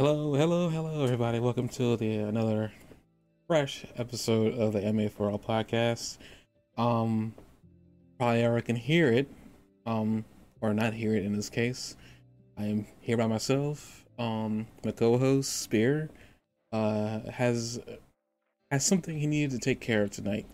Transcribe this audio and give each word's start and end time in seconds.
Hello, 0.00 0.32
hello, 0.34 0.68
hello, 0.68 1.02
everybody. 1.02 1.40
Welcome 1.40 1.68
to 1.70 1.96
the 1.96 2.18
another 2.18 2.70
fresh 3.48 3.84
episode 3.96 4.56
of 4.56 4.72
the 4.72 4.92
MA 4.92 5.08
for 5.08 5.28
All 5.28 5.40
podcast. 5.40 6.18
Um, 6.76 7.34
probably 8.16 8.44
ever 8.44 8.60
can 8.60 8.76
hear 8.76 9.10
it, 9.12 9.28
um, 9.86 10.24
or 10.60 10.72
not 10.72 10.94
hear 10.94 11.16
it 11.16 11.24
in 11.24 11.34
this 11.34 11.50
case. 11.50 11.96
I 12.56 12.66
am 12.66 12.86
here 13.00 13.16
by 13.16 13.26
myself. 13.26 14.04
Um, 14.20 14.68
my 14.84 14.92
co-host 14.92 15.62
Spear, 15.62 16.10
uh, 16.70 17.18
has 17.32 17.80
has 18.70 18.86
something 18.86 19.18
he 19.18 19.26
needed 19.26 19.50
to 19.50 19.58
take 19.58 19.80
care 19.80 20.04
of 20.04 20.10
tonight, 20.12 20.46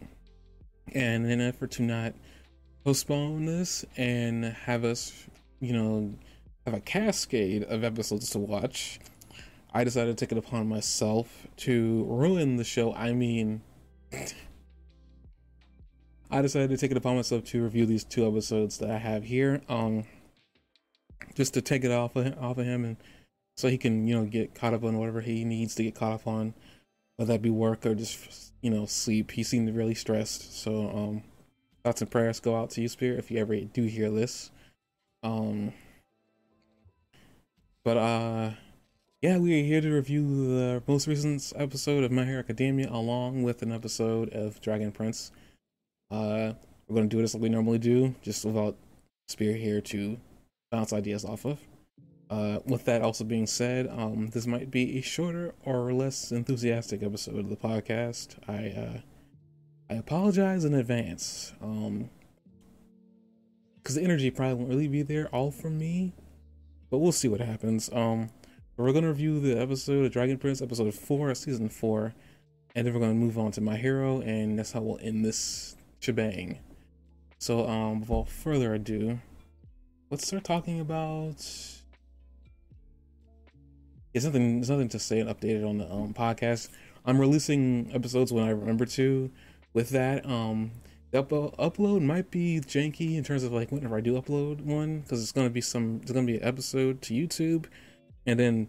and 0.94 1.26
in 1.26 1.32
an 1.32 1.40
effort 1.42 1.72
to 1.72 1.82
not 1.82 2.14
postpone 2.82 3.44
this 3.44 3.84
and 3.98 4.42
have 4.46 4.84
us, 4.84 5.12
you 5.60 5.74
know, 5.74 6.14
have 6.64 6.72
a 6.72 6.80
cascade 6.80 7.64
of 7.64 7.84
episodes 7.84 8.30
to 8.30 8.38
watch 8.38 9.00
I 9.74 9.82
decided 9.82 10.16
to 10.16 10.24
take 10.24 10.30
it 10.30 10.38
upon 10.38 10.68
myself 10.68 11.48
to 11.58 12.04
ruin 12.04 12.56
the 12.56 12.64
show. 12.64 12.94
I 12.94 13.12
mean, 13.12 13.60
I 16.30 16.42
decided 16.42 16.70
to 16.70 16.76
take 16.76 16.92
it 16.92 16.96
upon 16.96 17.16
myself 17.16 17.44
to 17.46 17.64
review 17.64 17.84
these 17.84 18.04
two 18.04 18.24
episodes 18.26 18.78
that 18.78 18.90
I 18.90 18.98
have 18.98 19.24
here. 19.24 19.62
Um, 19.68 20.04
just 21.34 21.54
to 21.54 21.60
take 21.60 21.82
it 21.82 21.90
off 21.90 22.14
of 22.14 22.26
him, 22.26 22.36
off 22.40 22.58
of 22.58 22.64
him, 22.64 22.84
and 22.84 22.96
so 23.56 23.68
he 23.68 23.76
can 23.76 24.06
you 24.06 24.16
know 24.16 24.24
get 24.24 24.54
caught 24.54 24.74
up 24.74 24.84
on 24.84 24.96
whatever 24.96 25.20
he 25.20 25.44
needs 25.44 25.74
to 25.74 25.82
get 25.82 25.96
caught 25.96 26.12
up 26.12 26.26
on, 26.28 26.54
whether 27.16 27.32
that 27.32 27.42
be 27.42 27.50
work 27.50 27.84
or 27.84 27.96
just 27.96 28.52
you 28.62 28.70
know 28.70 28.86
sleep. 28.86 29.32
He 29.32 29.42
seemed 29.42 29.74
really 29.74 29.96
stressed. 29.96 30.56
So 30.56 30.88
um, 30.88 31.22
thoughts 31.82 32.00
and 32.00 32.10
prayers 32.10 32.38
go 32.38 32.56
out 32.56 32.70
to 32.70 32.80
you, 32.80 32.86
Spirit, 32.86 33.18
if 33.18 33.28
you 33.28 33.40
ever 33.40 33.56
do 33.56 33.82
hear 33.82 34.08
this. 34.08 34.52
Um, 35.24 35.72
but 37.82 37.96
uh 37.96 38.50
yeah, 39.24 39.38
we 39.38 39.58
are 39.58 39.64
here 39.64 39.80
to 39.80 39.90
review 39.90 40.48
the 40.48 40.82
most 40.86 41.06
recent 41.06 41.50
episode 41.56 42.04
of 42.04 42.12
My 42.12 42.26
Hero 42.26 42.40
Academia 42.40 42.90
along 42.90 43.42
with 43.42 43.62
an 43.62 43.72
episode 43.72 44.28
of 44.34 44.60
Dragon 44.60 44.92
Prince. 44.92 45.32
Uh, 46.10 46.52
we're 46.86 46.96
going 46.96 47.08
to 47.08 47.16
do 47.16 47.22
this 47.22 47.32
like 47.32 47.42
we 47.42 47.48
normally 47.48 47.78
do, 47.78 48.14
just 48.20 48.44
without 48.44 48.76
Spear 49.28 49.54
here 49.56 49.80
to 49.80 50.18
bounce 50.70 50.92
ideas 50.92 51.24
off 51.24 51.46
of. 51.46 51.58
Uh, 52.28 52.58
with 52.66 52.84
that 52.84 53.00
also 53.00 53.24
being 53.24 53.46
said, 53.46 53.88
um, 53.88 54.28
this 54.28 54.46
might 54.46 54.70
be 54.70 54.98
a 54.98 55.00
shorter 55.00 55.54
or 55.64 55.90
less 55.94 56.30
enthusiastic 56.30 57.02
episode 57.02 57.38
of 57.38 57.48
the 57.48 57.56
podcast. 57.56 58.36
I 58.46 58.78
uh, 58.78 59.00
I 59.88 59.94
apologize 59.94 60.66
in 60.66 60.74
advance. 60.74 61.54
Um, 61.62 62.10
because 63.78 63.94
the 63.94 64.02
energy 64.02 64.30
probably 64.30 64.56
won't 64.56 64.68
really 64.68 64.88
be 64.88 65.00
there 65.00 65.28
all 65.28 65.50
for 65.50 65.70
me, 65.70 66.12
but 66.90 66.98
we'll 66.98 67.10
see 67.10 67.28
what 67.28 67.40
happens. 67.40 67.88
Um, 67.90 68.28
we're 68.76 68.92
gonna 68.92 69.08
review 69.08 69.38
the 69.38 69.60
episode 69.60 70.06
of 70.06 70.12
Dragon 70.12 70.36
Prince, 70.36 70.60
episode 70.60 70.92
four, 70.94 71.32
season 71.34 71.68
four, 71.68 72.14
and 72.74 72.86
then 72.86 72.92
we're 72.92 73.00
gonna 73.00 73.14
move 73.14 73.38
on 73.38 73.52
to 73.52 73.60
My 73.60 73.76
Hero, 73.76 74.20
and 74.20 74.58
that's 74.58 74.72
how 74.72 74.80
we'll 74.80 74.98
end 75.00 75.24
this 75.24 75.76
shebang. 76.00 76.58
So, 77.38 77.68
um, 77.68 78.00
without 78.00 78.28
further 78.28 78.74
ado, 78.74 79.20
let's 80.10 80.26
start 80.26 80.44
talking 80.44 80.80
about. 80.80 81.36
There's 84.12 84.24
nothing. 84.24 84.56
There's 84.56 84.70
nothing 84.70 84.88
to 84.88 84.98
say 84.98 85.20
and 85.20 85.30
updated 85.30 85.68
on 85.68 85.78
the 85.78 85.90
um, 85.90 86.12
podcast. 86.12 86.68
I'm 87.04 87.20
releasing 87.20 87.90
episodes 87.92 88.32
when 88.32 88.44
I 88.44 88.50
remember 88.50 88.86
to. 88.86 89.30
With 89.72 89.90
that, 89.90 90.24
um, 90.24 90.70
the 91.10 91.18
up- 91.18 91.30
upload 91.30 92.02
might 92.02 92.30
be 92.30 92.60
janky 92.60 93.16
in 93.16 93.24
terms 93.24 93.42
of 93.42 93.52
like 93.52 93.70
whenever 93.70 93.96
I 93.96 94.00
do 94.00 94.20
upload 94.20 94.62
one, 94.62 95.00
because 95.00 95.22
it's 95.22 95.32
gonna 95.32 95.50
be 95.50 95.60
some. 95.60 96.00
It's 96.02 96.10
gonna 96.10 96.26
be 96.26 96.38
an 96.38 96.44
episode 96.44 97.02
to 97.02 97.14
YouTube 97.14 97.66
and 98.26 98.38
then 98.38 98.68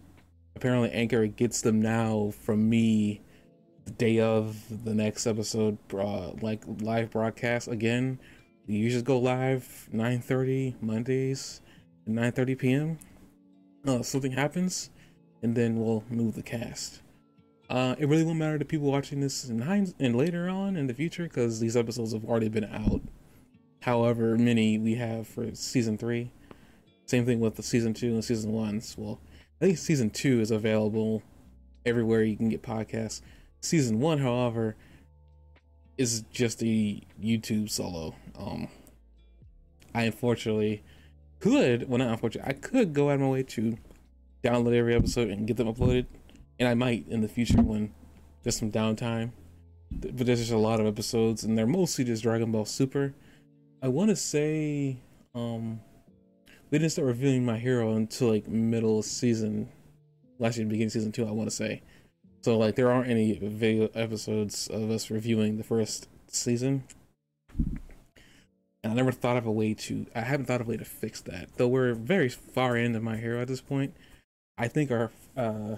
apparently 0.54 0.90
Anchor 0.90 1.26
gets 1.26 1.60
them 1.60 1.80
now 1.80 2.32
from 2.42 2.68
me 2.68 3.20
the 3.84 3.92
day 3.92 4.20
of 4.20 4.84
the 4.84 4.94
next 4.94 5.26
episode, 5.26 5.78
uh, 5.94 6.32
like 6.42 6.62
live 6.80 7.10
broadcast 7.10 7.68
again. 7.68 8.18
You 8.66 8.90
just 8.90 9.04
go 9.04 9.18
live 9.18 9.88
9:30 9.92 10.74
Mondays 10.82 11.60
at 12.06 12.12
9:30 12.12 12.58
p.m. 12.58 12.98
Uh, 13.86 14.02
something 14.02 14.32
happens, 14.32 14.90
and 15.42 15.54
then 15.54 15.78
we'll 15.78 16.02
move 16.10 16.34
the 16.34 16.42
cast. 16.42 17.02
Uh, 17.70 17.94
it 17.98 18.08
really 18.08 18.24
won't 18.24 18.38
matter 18.38 18.58
to 18.58 18.64
people 18.64 18.90
watching 18.90 19.20
this 19.20 19.48
in 19.48 19.60
hinds- 19.60 19.94
and 19.98 20.16
later 20.16 20.48
on 20.48 20.76
in 20.76 20.86
the 20.86 20.94
future 20.94 21.24
because 21.24 21.60
these 21.60 21.76
episodes 21.76 22.12
have 22.12 22.24
already 22.24 22.48
been 22.48 22.64
out. 22.64 23.02
However 23.80 24.36
many 24.36 24.78
we 24.78 24.94
have 24.96 25.28
for 25.28 25.54
season 25.54 25.96
three. 25.96 26.32
Same 27.06 27.24
thing 27.24 27.38
with 27.38 27.54
the 27.54 27.62
season 27.62 27.94
two 27.94 28.14
and 28.14 28.24
season 28.24 28.52
ones. 28.52 28.96
Well, 28.98 29.20
I 29.60 29.66
think 29.66 29.78
season 29.78 30.10
two 30.10 30.40
is 30.40 30.50
available 30.50 31.22
everywhere 31.84 32.22
you 32.22 32.36
can 32.36 32.48
get 32.48 32.62
podcasts. 32.62 33.22
Season 33.60 34.00
one, 34.00 34.18
however, 34.18 34.76
is 35.96 36.22
just 36.30 36.62
a 36.62 37.00
YouTube 37.22 37.70
solo. 37.70 38.14
Um, 38.38 38.68
I 39.94 40.02
unfortunately 40.02 40.82
could, 41.40 41.88
well, 41.88 41.98
not 41.98 42.08
unfortunately, 42.08 42.50
I 42.50 42.52
could 42.52 42.92
go 42.92 43.08
out 43.08 43.14
of 43.14 43.20
my 43.20 43.28
way 43.28 43.42
to 43.44 43.78
download 44.44 44.74
every 44.74 44.94
episode 44.94 45.30
and 45.30 45.46
get 45.46 45.56
them 45.56 45.72
uploaded, 45.72 46.06
and 46.58 46.68
I 46.68 46.74
might 46.74 47.08
in 47.08 47.22
the 47.22 47.28
future 47.28 47.62
when 47.62 47.94
there's 48.42 48.58
some 48.58 48.70
downtime. 48.70 49.30
But 49.90 50.26
there's 50.26 50.40
just 50.40 50.52
a 50.52 50.58
lot 50.58 50.80
of 50.80 50.86
episodes, 50.86 51.44
and 51.44 51.56
they're 51.56 51.66
mostly 51.66 52.04
just 52.04 52.22
Dragon 52.22 52.52
Ball 52.52 52.64
Super. 52.64 53.14
I 53.82 53.88
want 53.88 54.10
to 54.10 54.16
say, 54.16 54.98
um, 55.34 55.80
we 56.70 56.78
didn't 56.78 56.92
start 56.92 57.06
reviewing 57.06 57.44
my 57.44 57.58
hero 57.58 57.94
until 57.94 58.28
like 58.30 58.48
middle 58.48 59.02
season 59.02 59.68
last 60.38 60.56
year 60.56 60.66
beginning 60.66 60.90
season 60.90 61.12
two 61.12 61.26
i 61.26 61.30
want 61.30 61.48
to 61.48 61.54
say. 61.54 61.82
So 62.42 62.58
like 62.58 62.76
there 62.76 62.90
aren't 62.90 63.10
any 63.10 63.38
video 63.38 63.88
episodes 63.94 64.68
of 64.68 64.90
us 64.90 65.10
reviewing 65.10 65.56
the 65.56 65.64
first 65.64 66.08
season. 66.28 66.84
And 67.58 68.92
i 68.92 68.94
never 68.94 69.12
thought 69.12 69.36
of 69.36 69.46
a 69.46 69.52
way 69.52 69.74
to 69.74 70.06
i 70.14 70.20
haven't 70.20 70.46
thought 70.46 70.60
of 70.60 70.68
a 70.68 70.70
way 70.70 70.76
to 70.76 70.84
fix 70.84 71.20
that. 71.22 71.50
Though 71.56 71.68
we're 71.68 71.94
very 71.94 72.28
far 72.28 72.76
into 72.76 73.00
my 73.00 73.16
hero 73.16 73.40
at 73.40 73.48
this 73.48 73.60
point 73.60 73.94
i 74.58 74.68
think 74.68 74.90
our 74.90 75.10
uh 75.36 75.76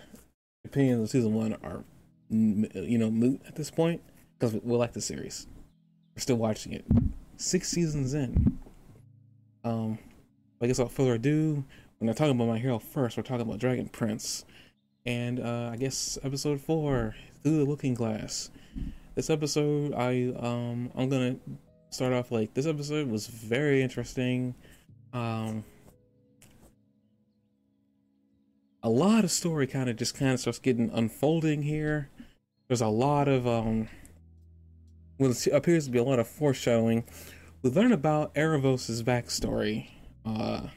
opinions 0.65 1.03
of 1.03 1.11
season 1.11 1.35
one 1.35 1.57
are 1.63 1.85
you 2.31 2.99
know 2.99 3.11
moot 3.11 3.41
at 3.47 3.57
this 3.57 3.71
point 3.71 4.03
because 4.39 4.55
we, 4.55 4.61
we 4.63 4.77
like 4.77 4.93
the 4.93 5.01
series. 5.01 5.47
We're 6.15 6.23
still 6.23 6.37
watching 6.37 6.73
it. 6.73 6.85
Six 7.37 7.69
seasons 7.69 8.15
in. 8.15 8.59
Um 9.65 9.99
I 10.61 10.67
guess 10.67 10.79
without 10.79 10.93
further 10.93 11.15
ado, 11.15 11.65
we're 12.01 12.07
not 12.07 12.17
talking 12.17 12.35
about 12.35 12.49
my 12.49 12.59
hero 12.59 12.79
first. 12.79 13.17
We're 13.17 13.23
talking 13.23 13.43
about 13.43 13.59
Dragon 13.59 13.89
Prince, 13.89 14.45
and 15.07 15.39
uh, 15.39 15.71
I 15.73 15.77
guess 15.77 16.19
episode 16.23 16.61
four, 16.61 17.15
through 17.43 17.59
the 17.59 17.65
Looking 17.65 17.95
Glass. 17.95 18.51
This 19.15 19.31
episode, 19.31 19.95
I 19.95 20.33
um, 20.39 20.91
I'm 20.97 21.09
gonna 21.09 21.37
start 21.91 22.13
off 22.13 22.33
like 22.33 22.55
this 22.55 22.67
episode 22.67 23.09
was 23.09 23.29
very 23.29 23.83
interesting. 23.83 24.55
Um, 25.13 25.65
a 28.83 28.91
lot 28.91 29.25
of 29.25 29.31
story 29.31 29.67
kind 29.67 29.89
of 29.89 29.97
just 29.97 30.17
kind 30.17 30.33
of 30.33 30.41
starts 30.41 30.59
getting 30.59 30.91
unfolding 30.93 31.63
here. 31.63 32.11
There's 32.67 32.81
a 32.81 32.89
lot 32.89 33.29
of 33.29 33.47
um, 33.47 33.89
what 35.19 35.47
appears 35.49 35.87
to 35.87 35.91
be 35.91 35.99
a 35.99 36.05
lot 36.05 36.19
of 36.19 36.27
foreshadowing. 36.27 37.05
We 37.63 37.71
learn 37.71 37.93
about 37.93 38.35
Aaravos' 38.35 39.03
backstory 39.03 39.89
uh, 40.29 40.69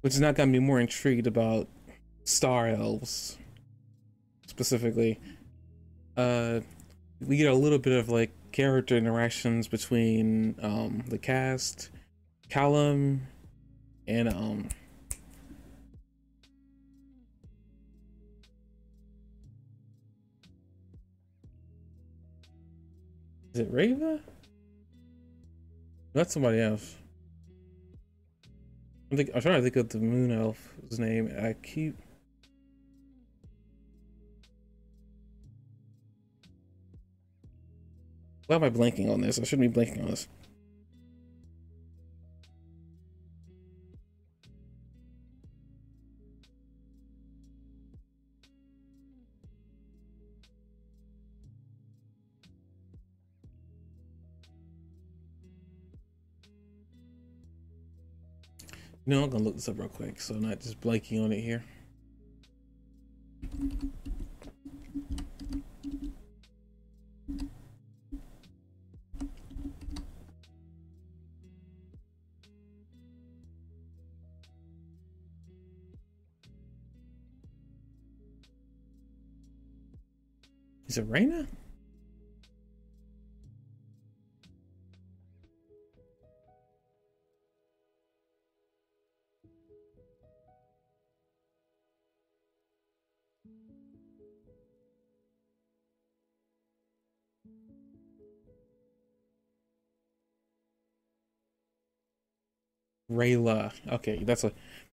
which 0.00 0.14
is 0.14 0.20
not 0.20 0.34
gonna 0.34 0.52
be 0.52 0.58
more 0.58 0.80
intrigued 0.80 1.26
about 1.26 1.68
star 2.24 2.68
elves 2.68 3.38
specifically. 4.46 5.18
Uh, 6.16 6.60
we 7.20 7.36
get 7.36 7.50
a 7.50 7.54
little 7.54 7.78
bit 7.78 7.98
of 7.98 8.08
like 8.08 8.30
character 8.52 8.96
interactions 8.96 9.66
between 9.66 10.54
um, 10.62 11.02
the 11.08 11.18
cast, 11.18 11.90
Callum, 12.48 13.26
and 14.06 14.28
um. 14.28 14.68
Is 23.52 23.60
it 23.60 23.68
Reva? 23.70 24.20
That's 26.14 26.32
somebody 26.32 26.60
else. 26.60 26.94
I'm, 29.10 29.16
think, 29.16 29.30
I'm 29.34 29.40
trying 29.42 29.56
to 29.56 29.62
think 29.62 29.74
of 29.76 29.88
the 29.88 29.98
moon 29.98 30.30
elf's 30.30 30.98
name. 30.98 31.30
I 31.36 31.54
keep. 31.54 31.96
Why 38.46 38.56
am 38.56 38.62
I 38.62 38.70
blanking 38.70 39.12
on 39.12 39.22
this? 39.22 39.40
I 39.40 39.44
shouldn't 39.44 39.74
be 39.74 39.80
blanking 39.80 40.02
on 40.02 40.10
this. 40.10 40.28
You 59.06 59.12
know, 59.12 59.24
I'm 59.24 59.28
gonna 59.28 59.44
look 59.44 59.56
this 59.56 59.68
up 59.68 59.78
real 59.78 59.88
quick, 59.88 60.18
so 60.18 60.34
I'm 60.34 60.40
not 60.40 60.60
just 60.60 60.80
blanking 60.80 61.22
on 61.22 61.30
it 61.30 61.42
here. 61.42 61.62
Is 80.88 80.96
it 80.98 81.02
Reina? 81.02 81.46
Rayla. 103.14 103.72
Okay, 103.92 104.22
that's 104.24 104.44
a. 104.44 104.52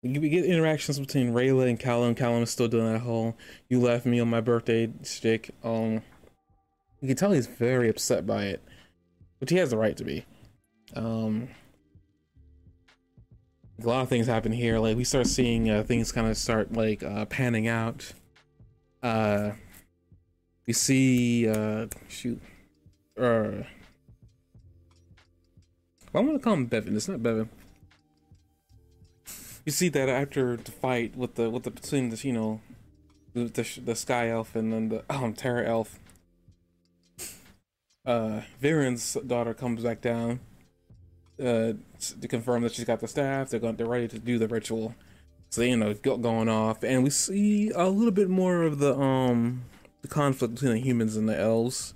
We 0.03 0.29
get 0.29 0.45
interactions 0.45 1.01
between 1.01 1.33
Rayla 1.33 1.69
and 1.69 1.81
Callum. 1.81 2.15
Callum 2.15 2.43
is 2.43 2.51
still 2.51 2.69
doing 2.69 2.93
that 2.93 3.01
whole 3.01 3.37
"you 3.69 3.81
left 3.81 4.07
me 4.07 4.21
on 4.21 4.29
my 4.29 4.41
birthday" 4.41 4.91
stick. 5.03 5.51
Um, 5.63 6.03
you 7.01 7.09
can 7.09 7.17
tell 7.17 7.33
he's 7.33 7.47
very 7.47 7.89
upset 7.89 8.27
by 8.27 8.45
it, 8.45 8.63
which 9.39 9.51
he 9.51 9.57
has 9.57 9.71
the 9.71 9.79
right 9.79 9.97
to 9.97 10.05
be. 10.05 10.25
Um, 10.95 11.49
a 13.83 13.87
lot 13.87 14.03
of 14.03 14.09
things 14.09 14.27
happen 14.27 14.53
here. 14.53 14.79
Like 14.79 14.97
we 14.97 15.05
start 15.05 15.27
seeing 15.27 15.71
uh, 15.71 15.83
things 15.83 16.13
kind 16.13 16.29
of 16.29 16.37
start 16.37 16.73
like 16.73 17.03
uh, 17.03 17.25
panning 17.27 17.69
out. 17.69 18.13
Uh, 19.03 19.53
we 20.67 20.73
see 20.73 21.49
uh, 21.49 21.87
shoot, 22.09 22.41
uh, 23.19 23.63
well, 26.13 26.23
I'm 26.23 26.27
gonna 26.27 26.39
call 26.39 26.55
him 26.55 26.67
Bevan. 26.67 26.97
It's 26.97 27.09
not 27.09 27.23
Bevan 27.23 27.51
you 29.65 29.73
see 29.73 29.89
that 29.89 30.09
after 30.09 30.57
the 30.57 30.73
fight 30.73 31.17
with 31.17 31.35
the 31.35 31.51
with 31.51 31.65
the 31.65 31.71
between 31.71 32.11
the 32.11 32.17
you 32.27 32.33
know 32.33 32.61
the 33.33 33.45
the, 33.85 33.95
sky 33.97 34.29
elf 34.29 34.55
and 34.55 34.73
then 34.73 34.89
the 34.89 35.05
um 35.11 35.33
terra 35.33 35.67
elf 35.67 35.99
uh 38.07 38.43
Viren's 38.61 39.15
daughter 39.27 39.55
comes 39.55 39.83
back 39.83 40.01
down 40.01 40.41
uh, 41.41 41.73
to 42.21 42.29
confirm 42.29 42.63
that 42.63 42.73
she's 42.73 42.85
got 42.85 43.01
the 43.01 43.09
staff. 43.09 43.51
They're 43.51 43.61
going, 43.61 43.77
they're 43.77 43.87
ready 43.87 44.09
to 44.09 44.19
do 44.19 44.39
the 44.39 44.49
ritual. 44.49 44.95
So 45.51 45.63
you 45.63 45.77
know, 45.77 45.95
go, 45.95 46.17
going 46.17 46.49
off, 46.49 46.83
and 46.83 47.05
we 47.05 47.11
see 47.11 47.71
a 47.71 47.89
little 47.89 48.13
bit 48.13 48.29
more 48.29 48.63
of 48.63 48.79
the 48.79 48.97
um 48.99 49.63
the 50.03 50.09
conflict 50.09 50.55
between 50.55 50.73
the 50.73 50.81
humans 50.81 51.17
and 51.17 51.29
the 51.29 51.39
elves 51.39 51.95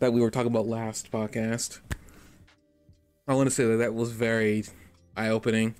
that 0.00 0.12
we 0.12 0.20
were 0.20 0.30
talking 0.30 0.50
about 0.50 0.66
last 0.66 1.10
podcast. 1.10 1.80
I 3.26 3.34
want 3.34 3.48
to 3.48 3.54
say 3.54 3.64
that 3.64 3.76
that 3.76 3.94
was 3.94 4.12
very 4.12 4.64
eye 5.16 5.28
opening. 5.28 5.74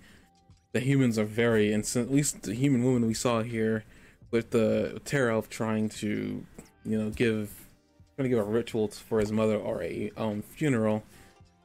The 0.75 0.81
humans 0.81 1.21
are 1.21 1.25
very, 1.25 1.73
and 1.73 1.85
at 1.85 2.11
least 2.11 2.43
the 2.43 2.53
human 2.53 2.83
woman 2.83 3.07
we 3.07 3.15
saw 3.15 3.43
here 3.43 3.85
with 4.33 4.51
the 4.51 5.01
Terra 5.05 5.35
elf 5.35 5.49
trying 5.49 5.89
to, 5.91 6.45
you 6.85 6.99
know, 6.99 7.11
give 7.11 7.69
trying 8.17 8.25
to 8.25 8.29
give 8.29 8.41
a 8.41 8.43
ritual 8.43 8.89
for 8.89 9.21
his 9.21 9.31
mother 9.31 9.57
or 9.57 9.85
a 9.85 10.11
um 10.17 10.43
funeral, 10.43 11.05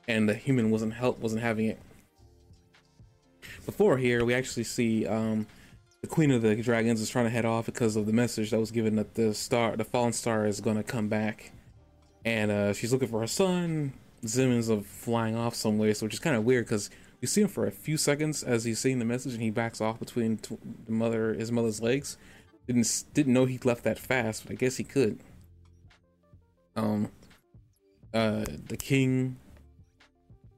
and 0.08 0.30
the 0.30 0.36
human 0.36 0.70
wasn't 0.70 0.94
help 0.94 1.18
wasn't 1.20 1.42
having 1.42 1.66
it. 1.66 1.80
Before 3.66 3.98
here, 3.98 4.24
we 4.24 4.36
actually 4.36 4.66
see 4.66 5.08
um 5.08 5.48
the 6.04 6.08
queen 6.08 6.30
of 6.30 6.44
the 6.44 6.56
dragons 6.58 7.02
is 7.02 7.10
trying 7.10 7.26
to 7.26 7.32
head 7.32 7.46
off 7.46 7.66
because 7.66 7.96
of 7.96 8.06
the 8.06 8.14
message 8.14 8.52
that 8.52 8.60
was 8.60 8.70
given 8.70 8.96
that 8.98 9.16
the 9.16 9.34
star, 9.34 9.76
the 9.76 9.84
fallen 9.84 10.14
star, 10.14 10.46
is 10.46 10.62
going 10.62 10.78
to 10.78 10.84
come 10.84 11.08
back, 11.10 11.52
and 12.24 12.52
uh, 12.52 12.74
she's 12.74 12.94
looking 12.94 13.08
for 13.08 13.22
her 13.22 13.28
son. 13.28 13.94
Zimmons 14.24 14.70
of 14.70 14.86
flying 14.86 15.36
off 15.36 15.56
somewhere, 15.56 15.94
so 15.96 16.06
which 16.06 16.14
is 16.14 16.20
kind 16.20 16.36
of 16.36 16.44
weird 16.44 16.66
because 16.66 16.92
you 17.22 17.28
see 17.28 17.42
him 17.42 17.48
for 17.48 17.68
a 17.68 17.72
few 17.72 17.98
seconds 17.98 18.44
as 18.44 18.64
he's 18.64 18.80
seeing 18.80 19.00
the 19.00 19.06
message, 19.06 19.34
and 19.34 19.42
he 19.42 19.50
backs 19.50 19.82
off 19.82 20.00
between 20.00 20.40
the 20.86 20.92
mother, 20.92 21.34
his 21.34 21.52
mother's 21.52 21.82
legs. 21.82 22.18
Didn't 22.68 23.04
didn't 23.14 23.34
know 23.34 23.46
he 23.46 23.60
left 23.64 23.84
that 23.84 24.00
fast, 24.00 24.44
but 24.46 24.54
I 24.54 24.56
guess 24.56 24.78
he 24.78 24.84
could. 24.84 25.20
Um, 26.76 27.12
uh, 28.14 28.46
the 28.68 28.78
king, 28.78 29.38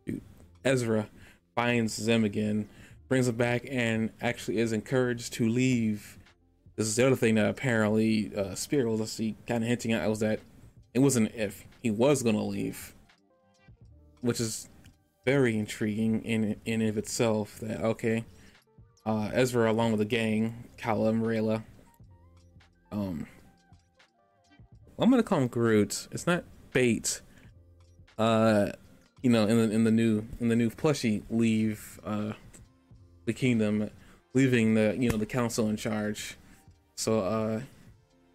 dude, 0.05 0.21
Ezra, 0.63 1.07
finds 1.55 1.95
Zym 1.95 2.23
again 2.23 2.67
brings 3.11 3.27
him 3.27 3.35
back 3.35 3.67
and 3.69 4.09
actually 4.21 4.57
is 4.57 4.71
encouraged 4.71 5.33
to 5.33 5.49
leave. 5.49 6.17
This 6.77 6.87
is 6.87 6.95
the 6.95 7.05
other 7.05 7.17
thing 7.17 7.35
that 7.35 7.49
apparently 7.49 8.33
uh, 8.33 8.55
Spirit 8.55 8.89
was 8.89 9.01
actually 9.01 9.35
kind 9.45 9.65
of 9.65 9.67
hinting 9.67 9.91
at 9.91 10.09
was 10.09 10.21
that 10.21 10.39
it 10.93 10.99
wasn't 10.99 11.35
if 11.35 11.65
he 11.83 11.91
was 11.91 12.23
gonna 12.23 12.41
leave, 12.41 12.95
which 14.21 14.39
is 14.39 14.69
very 15.25 15.57
intriguing 15.57 16.23
in 16.23 16.55
in 16.65 16.81
of 16.81 16.97
itself. 16.97 17.59
That 17.59 17.81
okay, 17.81 18.25
uh, 19.05 19.29
Ezra 19.33 19.71
along 19.71 19.91
with 19.91 19.99
the 19.99 20.05
gang, 20.05 20.69
Kala 20.77 21.09
and 21.09 21.23
Rayla. 21.23 21.63
Um, 22.91 23.27
I'm 24.99 25.09
gonna 25.09 25.23
call 25.23 25.39
him 25.39 25.47
Groot. 25.47 26.07
It's 26.11 26.27
not 26.27 26.43
Bait. 26.73 27.21
Uh, 28.17 28.71
you 29.21 29.29
know, 29.29 29.47
in 29.47 29.57
the 29.57 29.75
in 29.75 29.83
the 29.83 29.91
new 29.91 30.25
in 30.39 30.49
the 30.49 30.55
new 30.55 30.69
plushie, 30.69 31.23
leave. 31.29 31.99
Uh, 32.03 32.33
the 33.25 33.33
kingdom, 33.33 33.89
leaving 34.33 34.73
the 34.73 34.95
you 34.97 35.09
know 35.09 35.17
the 35.17 35.25
council 35.25 35.69
in 35.69 35.77
charge. 35.77 36.37
So 36.95 37.19
uh, 37.19 37.61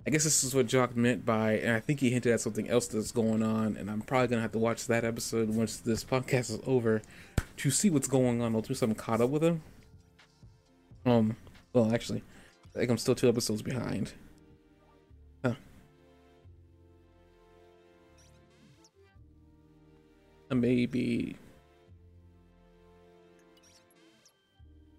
I 0.06 0.10
guess 0.10 0.22
this 0.22 0.44
is 0.44 0.54
what 0.54 0.68
Jock 0.68 0.94
meant 0.94 1.26
by, 1.26 1.54
and 1.54 1.72
I 1.72 1.80
think 1.80 1.98
he 1.98 2.10
hinted 2.10 2.32
at 2.32 2.40
something 2.40 2.70
else 2.70 2.86
that's 2.86 3.10
going 3.10 3.42
on, 3.42 3.76
and 3.76 3.90
I'm 3.90 4.02
probably 4.02 4.28
gonna 4.28 4.42
have 4.42 4.52
to 4.52 4.58
watch 4.58 4.86
that 4.86 5.04
episode 5.04 5.48
once 5.48 5.78
this 5.78 6.04
podcast 6.04 6.50
is 6.50 6.60
over 6.64 7.02
to 7.56 7.70
see 7.72 7.90
what's 7.90 8.06
going 8.06 8.40
on. 8.40 8.54
I'll 8.54 8.60
do 8.62 8.72
something 8.72 8.94
caught 8.94 9.20
up 9.20 9.30
with 9.30 9.42
him. 9.42 9.62
Um, 11.04 11.36
well, 11.72 11.92
actually, 11.92 12.22
I 12.74 12.78
think 12.78 12.90
I'm 12.92 12.98
still 12.98 13.16
two 13.16 13.28
episodes 13.28 13.62
behind. 13.62 14.12
Huh. 15.44 15.54
Maybe 20.50 21.36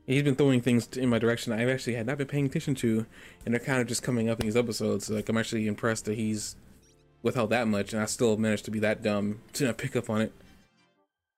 he's 0.08 0.24
been 0.24 0.36
throwing 0.36 0.62
things 0.62 0.88
in 0.98 1.10
my 1.10 1.20
direction 1.20 1.54
I've 1.54 1.70
actually 1.70 1.96
had 1.96 2.08
not 2.08 2.17
been 2.17 2.28
paying 2.28 2.46
attention 2.48 2.76
to, 2.76 3.06
and 3.46 3.54
they're 3.54 3.60
kind 3.60 3.82
of 3.82 3.88
just 3.88 4.02
coming 4.02 4.30
up 4.30 4.39
in 4.39 4.48
these 4.48 4.56
episodes. 4.56 5.10
Like 5.10 5.30
I'm 5.30 5.38
actually 5.38 5.67
impressed 5.67 6.06
that 6.06 6.15
he's 6.15 6.56
withheld 7.22 7.50
that 7.52 7.67
much, 7.67 7.93
and 7.93 8.02
I 8.02 8.06
still 8.06 8.38
managed 8.38 8.65
to 8.65 8.72
be 8.72 8.80
that 8.80 9.04
dumb 9.04 9.41
to 9.54 9.65
not 9.65 9.78
pick 9.78 9.96
up 9.96 10.10
on 10.10 10.22
it. 10.22 10.34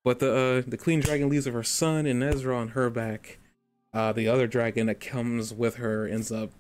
But 0.04 0.20
the 0.20 0.64
uh, 0.66 0.70
the 0.70 0.78
Queen 0.78 1.02
Dragon 1.02 1.30
leaves 1.30 1.46
with 1.46 1.56
her 1.56 1.64
son 1.64 2.06
and 2.06 2.24
Ezra 2.24 2.56
on 2.58 2.70
her 2.70 2.90
back. 2.90 3.40
Uh, 3.92 4.14
the 4.14 4.28
other 4.28 4.46
dragon 4.46 4.86
that 4.86 5.00
comes 5.00 5.52
with 5.52 5.78
her 5.78 6.08
ends 6.08 6.32
up 6.32 6.52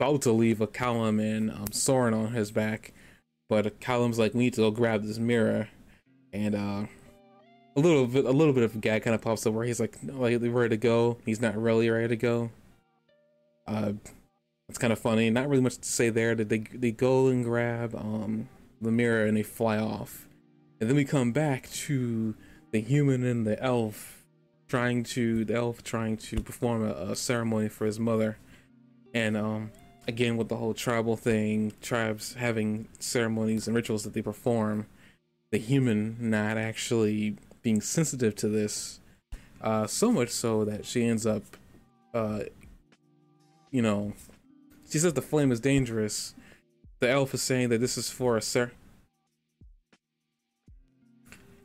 about 0.00 0.22
to 0.22 0.32
leave 0.32 0.60
a 0.60 0.66
Callum 0.66 1.20
and 1.20 1.50
um, 1.50 1.70
Soren 1.70 2.14
on 2.14 2.32
his 2.32 2.50
back, 2.50 2.92
but 3.48 3.78
Callum's 3.78 4.18
like, 4.18 4.34
"We 4.34 4.40
need 4.40 4.54
to 4.54 4.62
go 4.62 4.70
grab 4.70 5.04
this 5.04 5.18
mirror," 5.18 5.68
and 6.32 6.54
uh, 6.54 6.86
a 7.76 7.80
little 7.80 8.06
bit 8.06 8.24
a 8.24 8.30
little 8.30 8.52
bit 8.52 8.62
of 8.62 8.74
a 8.74 8.78
gag 8.78 9.02
kind 9.02 9.14
of 9.14 9.22
pops 9.22 9.46
up 9.46 9.54
where 9.54 9.64
he's 9.64 9.80
like 9.80 9.96
like 10.04 10.38
ready 10.40 10.68
to 10.70 10.76
go. 10.76 11.18
He's 11.24 11.40
not 11.40 11.56
really 11.56 11.90
ready 11.90 12.08
to 12.08 12.16
go. 12.16 12.50
Uh 13.66 13.94
it's 14.68 14.78
kind 14.78 14.92
of 14.92 14.98
funny. 14.98 15.28
Not 15.30 15.48
really 15.48 15.62
much 15.62 15.78
to 15.78 15.88
say 15.88 16.10
there. 16.10 16.34
They 16.34 16.58
they 16.58 16.90
go 16.90 17.28
and 17.28 17.44
grab 17.44 17.94
um 17.94 18.48
the 18.80 18.90
mirror 18.90 19.24
and 19.26 19.36
they 19.36 19.42
fly 19.42 19.78
off. 19.78 20.28
And 20.80 20.88
then 20.88 20.96
we 20.96 21.04
come 21.04 21.32
back 21.32 21.70
to 21.70 22.34
the 22.70 22.80
human 22.80 23.24
and 23.24 23.46
the 23.46 23.60
elf 23.62 24.24
trying 24.68 25.04
to 25.04 25.44
the 25.44 25.54
elf 25.54 25.82
trying 25.82 26.16
to 26.16 26.40
perform 26.40 26.84
a, 26.84 26.92
a 27.12 27.16
ceremony 27.16 27.68
for 27.68 27.86
his 27.86 27.98
mother. 27.98 28.38
And 29.12 29.36
um 29.36 29.72
again 30.06 30.36
with 30.36 30.48
the 30.48 30.56
whole 30.56 30.74
tribal 30.74 31.16
thing 31.16 31.72
tribes 31.80 32.34
having 32.34 32.88
ceremonies 32.98 33.66
and 33.66 33.74
rituals 33.74 34.04
that 34.04 34.12
they 34.12 34.22
perform 34.22 34.86
the 35.50 35.58
human 35.58 36.16
not 36.20 36.58
actually 36.58 37.36
being 37.64 37.80
sensitive 37.80 38.36
to 38.36 38.48
this, 38.48 39.00
uh, 39.60 39.86
so 39.88 40.12
much 40.12 40.28
so 40.28 40.64
that 40.64 40.84
she 40.84 41.04
ends 41.04 41.26
up, 41.26 41.42
uh, 42.12 42.40
you 43.72 43.82
know, 43.82 44.12
she 44.88 44.98
says 44.98 45.14
the 45.14 45.22
flame 45.22 45.50
is 45.50 45.58
dangerous. 45.58 46.34
The 47.00 47.10
elf 47.10 47.34
is 47.34 47.42
saying 47.42 47.70
that 47.70 47.80
this 47.80 47.98
is 47.98 48.10
for 48.10 48.36
a 48.36 48.42
sir. 48.42 48.70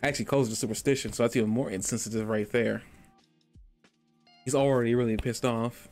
Actually, 0.02 0.26
calls 0.26 0.48
it 0.48 0.54
a 0.54 0.56
superstition, 0.56 1.12
so 1.12 1.24
that's 1.24 1.36
even 1.36 1.50
more 1.50 1.70
insensitive 1.70 2.30
right 2.30 2.50
there. 2.50 2.82
He's 4.46 4.56
already 4.56 4.96
really 4.96 5.18
pissed 5.18 5.44
off. 5.44 5.90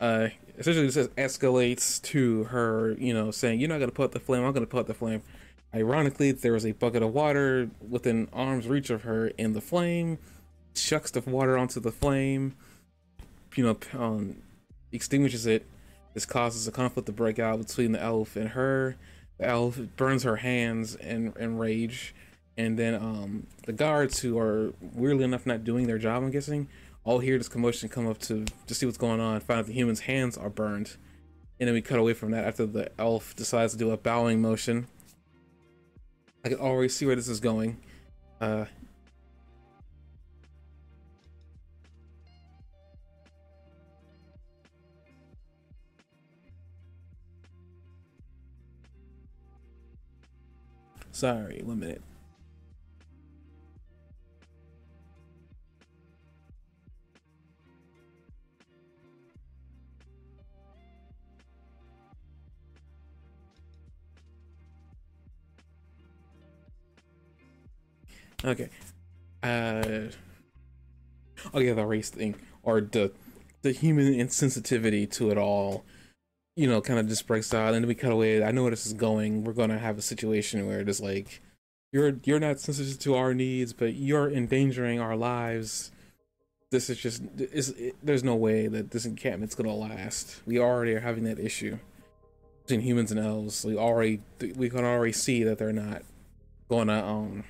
Uh, 0.00 0.28
essentially, 0.56 0.86
this 0.86 1.08
escalates 1.08 2.00
to 2.02 2.44
her, 2.44 2.94
you 2.98 3.12
know, 3.12 3.32
saying, 3.32 3.58
"You're 3.58 3.68
not 3.68 3.80
gonna 3.80 3.90
put 3.90 4.12
the 4.12 4.20
flame. 4.20 4.44
I'm 4.44 4.52
gonna 4.52 4.66
put 4.66 4.86
the 4.86 4.94
flame." 4.94 5.22
Ironically, 5.74 6.30
there 6.30 6.52
was 6.52 6.64
a 6.64 6.72
bucket 6.72 7.02
of 7.02 7.12
water 7.12 7.68
within 7.86 8.28
arm's 8.32 8.68
reach 8.68 8.90
of 8.90 9.02
her 9.02 9.28
in 9.28 9.54
the 9.54 9.60
flame, 9.60 10.18
chucks 10.74 11.10
the 11.10 11.20
water 11.20 11.58
onto 11.58 11.80
the 11.80 11.90
flame, 11.90 12.54
you 13.56 13.64
know, 13.64 13.76
um, 13.98 14.36
extinguishes 14.92 15.46
it. 15.46 15.66
This 16.12 16.26
causes 16.26 16.68
a 16.68 16.72
conflict 16.72 17.06
to 17.06 17.12
break 17.12 17.40
out 17.40 17.58
between 17.58 17.90
the 17.90 18.00
elf 18.00 18.36
and 18.36 18.50
her. 18.50 18.94
The 19.38 19.48
elf 19.48 19.80
burns 19.96 20.22
her 20.22 20.36
hands 20.36 20.94
in, 20.94 21.32
in 21.40 21.58
rage. 21.58 22.14
And 22.56 22.78
then 22.78 22.94
um, 22.94 23.48
the 23.66 23.72
guards, 23.72 24.20
who 24.20 24.38
are 24.38 24.72
weirdly 24.80 25.24
enough 25.24 25.44
not 25.44 25.64
doing 25.64 25.88
their 25.88 25.98
job, 25.98 26.22
I'm 26.22 26.30
guessing, 26.30 26.68
all 27.02 27.18
hear 27.18 27.36
this 27.36 27.48
commotion 27.48 27.88
come 27.88 28.06
up 28.06 28.18
to, 28.18 28.44
to 28.68 28.74
see 28.74 28.86
what's 28.86 28.96
going 28.96 29.18
on, 29.18 29.40
find 29.40 29.58
out 29.58 29.66
the 29.66 29.72
human's 29.72 30.00
hands 30.00 30.38
are 30.38 30.50
burned. 30.50 30.96
And 31.58 31.66
then 31.66 31.74
we 31.74 31.82
cut 31.82 31.98
away 31.98 32.12
from 32.12 32.30
that 32.30 32.44
after 32.44 32.64
the 32.64 32.90
elf 32.96 33.34
decides 33.34 33.72
to 33.72 33.78
do 33.78 33.90
a 33.90 33.96
bowing 33.96 34.40
motion 34.40 34.86
I 36.44 36.50
can 36.50 36.58
already 36.58 36.90
see 36.90 37.06
where 37.06 37.16
this 37.16 37.28
is 37.28 37.40
going. 37.40 37.78
Uh, 38.38 38.66
sorry, 51.12 51.62
one 51.64 51.80
minute. 51.80 52.02
Okay. 68.44 68.68
Uh. 69.42 70.08
Oh 71.52 71.60
yeah, 71.60 71.74
the 71.74 71.84
race 71.84 72.10
thing 72.10 72.36
or 72.62 72.80
the 72.80 73.12
the 73.62 73.72
human 73.72 74.12
insensitivity 74.14 75.10
to 75.12 75.30
it 75.30 75.38
all. 75.38 75.84
You 76.56 76.68
know, 76.68 76.80
kind 76.80 77.00
of 77.00 77.08
just 77.08 77.26
breaks 77.26 77.52
out, 77.52 77.74
and 77.74 77.84
we 77.86 77.94
cut 77.94 78.12
away. 78.12 78.44
I 78.44 78.52
know 78.52 78.62
where 78.62 78.70
this 78.70 78.86
is 78.86 78.92
going. 78.92 79.44
We're 79.44 79.54
gonna 79.54 79.78
have 79.78 79.98
a 79.98 80.02
situation 80.02 80.66
where 80.66 80.80
it 80.80 80.88
is 80.88 81.00
like, 81.00 81.40
you're 81.92 82.16
you're 82.22 82.38
not 82.38 82.60
sensitive 82.60 82.98
to 83.00 83.14
our 83.16 83.34
needs, 83.34 83.72
but 83.72 83.94
you're 83.94 84.30
endangering 84.30 85.00
our 85.00 85.16
lives. 85.16 85.90
This 86.70 86.90
is 86.90 86.98
just 86.98 87.22
is 87.38 87.74
there's 88.02 88.22
no 88.22 88.36
way 88.36 88.68
that 88.68 88.92
this 88.92 89.04
encampment's 89.04 89.54
gonna 89.54 89.74
last. 89.74 90.42
We 90.46 90.58
already 90.58 90.92
are 90.92 91.00
having 91.00 91.24
that 91.24 91.40
issue 91.40 91.78
between 92.62 92.80
humans 92.80 93.10
and 93.10 93.18
elves. 93.18 93.64
We 93.64 93.76
already 93.76 94.20
we 94.54 94.70
can 94.70 94.84
already 94.84 95.12
see 95.12 95.42
that 95.44 95.58
they're 95.58 95.72
not 95.72 96.02
to 96.70 97.04
um 97.04 97.44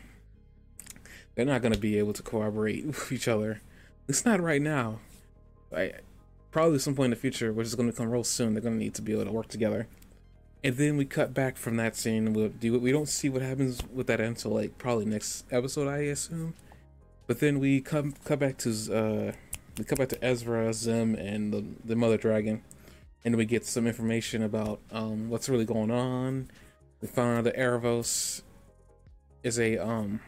they're 1.35 1.45
not 1.45 1.63
going 1.63 1.75
to 1.75 1.79
be 1.79 1.99
able 1.99 2.13
to 2.13 2.23
cooperate 2.23 2.85
with 2.87 3.13
each 3.13 3.29
other. 3.29 3.61
It's 4.09 4.25
not 4.25 4.41
right 4.41 4.63
now. 4.63 5.01
I, 5.75 5.93
probably 6.51 6.79
some 6.79 6.95
point 6.95 7.07
in 7.07 7.11
the 7.11 7.17
future, 7.17 7.53
which 7.53 7.67
is 7.67 7.75
going 7.75 7.91
to 7.91 7.97
come 7.97 8.11
real 8.11 8.25
soon, 8.25 8.55
they're 8.55 8.63
going 8.63 8.75
to 8.75 8.79
need 8.79 8.95
to 8.95 9.03
be 9.03 9.13
able 9.13 9.25
to 9.25 9.33
work 9.33 9.49
together. 9.49 9.89
And 10.63 10.77
then 10.77 10.97
we 10.97 11.05
cut 11.05 11.35
back 11.35 11.57
from 11.57 11.77
that 11.77 11.95
scene. 11.97 12.33
We 12.33 12.49
do 12.49 12.79
we 12.79 12.91
don't 12.91 13.09
see 13.09 13.29
what 13.29 13.43
happens 13.43 13.83
with 13.93 14.07
that 14.07 14.19
until 14.19 14.53
like 14.53 14.79
probably 14.79 15.05
next 15.05 15.45
episode, 15.51 15.89
I 15.89 15.99
assume. 15.99 16.55
But 17.27 17.41
then 17.41 17.59
we 17.59 17.83
come 17.83 18.15
cut 18.25 18.39
back 18.39 18.57
to 18.59 18.71
uh, 18.71 19.33
we 19.77 19.85
cut 19.85 19.99
back 19.99 20.09
to 20.11 20.17
Ezran, 20.21 20.73
Zym, 20.73 21.17
and 21.17 21.53
the 21.53 21.65
the 21.85 21.97
Mother 21.97 22.17
Dragon, 22.17 22.63
and 23.27 23.37
we 23.37 23.45
get 23.45 23.67
some 23.67 23.87
information 23.87 24.43
about 24.43 24.81
um, 24.91 25.29
what's 25.29 25.51
really 25.51 25.67
going 25.67 25.91
on. 25.91 26.49
We 27.03 27.09
find 27.09 27.37
out 27.39 27.45
that 27.45 27.57
Aaravos 27.59 28.41
is 29.43 29.59
a 29.59 29.77
um 29.77 30.21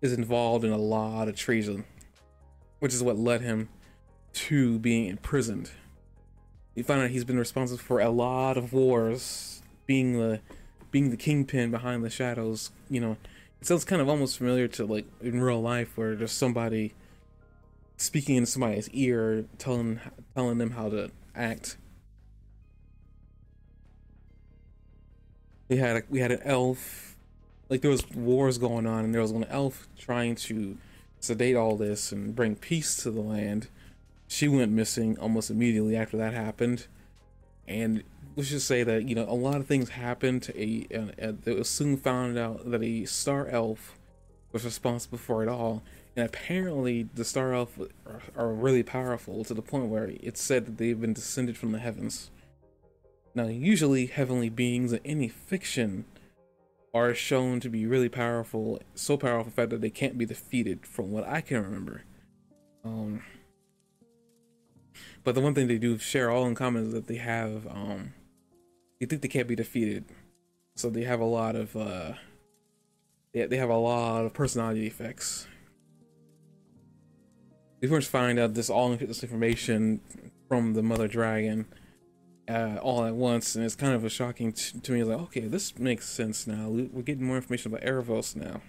is 0.00 0.12
involved 0.12 0.64
in 0.64 0.70
a 0.70 0.78
lot 0.78 1.28
of 1.28 1.36
treason, 1.36 1.84
which 2.78 2.94
is 2.94 3.02
what 3.02 3.18
led 3.18 3.40
him 3.40 3.68
to 4.32 4.78
being 4.78 5.06
imprisoned. 5.06 5.70
You 6.74 6.84
find 6.84 7.00
out 7.00 7.10
he's 7.10 7.24
been 7.24 7.38
responsible 7.38 7.78
for 7.78 8.00
a 8.00 8.10
lot 8.10 8.56
of 8.56 8.72
wars, 8.72 9.62
being 9.86 10.18
the 10.18 10.40
being 10.90 11.10
the 11.10 11.16
kingpin 11.16 11.70
behind 11.70 12.04
the 12.04 12.10
shadows. 12.10 12.70
You 12.88 13.00
know, 13.00 13.16
it 13.60 13.66
sounds 13.66 13.84
kind 13.84 14.00
of 14.00 14.08
almost 14.08 14.38
familiar 14.38 14.68
to 14.68 14.86
like 14.86 15.06
in 15.20 15.40
real 15.40 15.60
life, 15.60 15.96
where 15.96 16.14
there's 16.14 16.32
somebody 16.32 16.94
speaking 17.96 18.36
in 18.36 18.46
somebody's 18.46 18.88
ear, 18.90 19.44
telling 19.58 20.00
telling 20.34 20.58
them 20.58 20.70
how 20.70 20.88
to 20.88 21.10
act. 21.34 21.76
We 25.68 25.76
had 25.76 25.96
a, 25.96 26.02
we 26.08 26.20
had 26.20 26.32
an 26.32 26.40
elf, 26.44 27.17
like 27.68 27.82
there 27.82 27.90
was 27.90 28.08
wars 28.10 28.58
going 28.58 28.86
on, 28.86 29.04
and 29.04 29.14
there 29.14 29.22
was 29.22 29.30
an 29.30 29.44
elf 29.44 29.88
trying 29.98 30.34
to 30.36 30.76
sedate 31.20 31.56
all 31.56 31.76
this 31.76 32.12
and 32.12 32.34
bring 32.34 32.54
peace 32.54 32.96
to 33.02 33.10
the 33.10 33.20
land 33.20 33.68
she 34.28 34.46
went 34.46 34.70
missing 34.70 35.18
almost 35.18 35.50
immediately 35.50 35.96
after 35.96 36.16
that 36.18 36.34
happened. 36.34 36.86
And 37.66 38.04
let's 38.36 38.50
just 38.50 38.66
say 38.66 38.82
that, 38.84 39.08
you 39.08 39.14
know, 39.14 39.24
a 39.28 39.34
lot 39.34 39.56
of 39.56 39.66
things 39.66 39.88
happened. 39.88 40.42
To 40.44 40.60
a, 40.60 40.86
a, 40.90 41.00
a, 41.18 41.34
it 41.46 41.58
was 41.58 41.68
soon 41.68 41.96
found 41.96 42.38
out 42.38 42.70
that 42.70 42.82
a 42.82 43.06
star 43.06 43.48
elf 43.48 43.98
was 44.52 44.64
responsible 44.64 45.18
for 45.18 45.42
it 45.42 45.48
all. 45.48 45.82
And 46.14 46.26
apparently, 46.26 47.08
the 47.14 47.24
star 47.24 47.54
elf 47.54 47.78
are, 48.06 48.22
are 48.36 48.52
really 48.52 48.82
powerful 48.82 49.44
to 49.44 49.54
the 49.54 49.62
point 49.62 49.86
where 49.86 50.12
it's 50.20 50.42
said 50.42 50.66
that 50.66 50.76
they've 50.76 51.00
been 51.00 51.14
descended 51.14 51.56
from 51.56 51.72
the 51.72 51.78
heavens. 51.78 52.30
Now, 53.34 53.46
usually, 53.46 54.06
heavenly 54.06 54.50
beings 54.50 54.92
in 54.92 55.00
any 55.04 55.28
fiction 55.28 56.04
are 56.94 57.14
shown 57.14 57.60
to 57.60 57.68
be 57.68 57.86
really 57.86 58.08
powerful, 58.08 58.80
so 58.94 59.16
powerful, 59.16 59.46
in 59.46 59.52
fact, 59.52 59.70
that 59.70 59.80
they 59.80 59.90
can't 59.90 60.18
be 60.18 60.24
defeated, 60.24 60.86
from 60.86 61.12
what 61.12 61.26
I 61.26 61.40
can 61.40 61.62
remember. 61.62 62.02
Um, 62.84 63.22
but 65.24 65.34
the 65.34 65.40
one 65.40 65.54
thing 65.54 65.68
they 65.68 65.78
do 65.78 65.98
share 65.98 66.30
all 66.30 66.46
in 66.46 66.54
common 66.54 66.86
is 66.86 66.92
that 66.92 67.06
they 67.06 67.16
have 67.16 67.66
um 67.66 68.14
you 68.98 69.06
think 69.06 69.22
they 69.22 69.28
can't 69.28 69.48
be 69.48 69.54
defeated. 69.54 70.04
So 70.74 70.90
they 70.90 71.04
have 71.04 71.20
a 71.20 71.24
lot 71.24 71.54
of 71.54 71.76
uh 71.76 72.14
they, 73.32 73.46
they 73.46 73.56
have 73.56 73.70
a 73.70 73.76
lot 73.76 74.24
of 74.24 74.32
personality 74.32 74.86
effects. 74.86 75.46
We 77.80 77.88
first 77.88 78.10
find 78.10 78.38
out 78.38 78.54
this 78.54 78.70
all 78.70 78.96
this 78.96 79.22
information 79.22 80.00
from 80.48 80.72
the 80.74 80.82
mother 80.82 81.08
dragon 81.08 81.66
uh, 82.48 82.78
all 82.82 83.04
at 83.04 83.14
once, 83.14 83.54
and 83.54 83.64
it's 83.64 83.74
kind 83.74 83.94
of 83.94 84.04
a 84.04 84.10
shocking 84.10 84.52
t- 84.52 84.78
to 84.80 84.92
me. 84.92 85.04
Like, 85.04 85.18
okay, 85.18 85.46
this 85.46 85.78
makes 85.78 86.08
sense 86.08 86.46
now. 86.46 86.68
We're 86.68 87.02
getting 87.02 87.24
more 87.24 87.36
information 87.36 87.72
about 87.72 87.86
Aaravos 87.86 88.36
now 88.36 88.62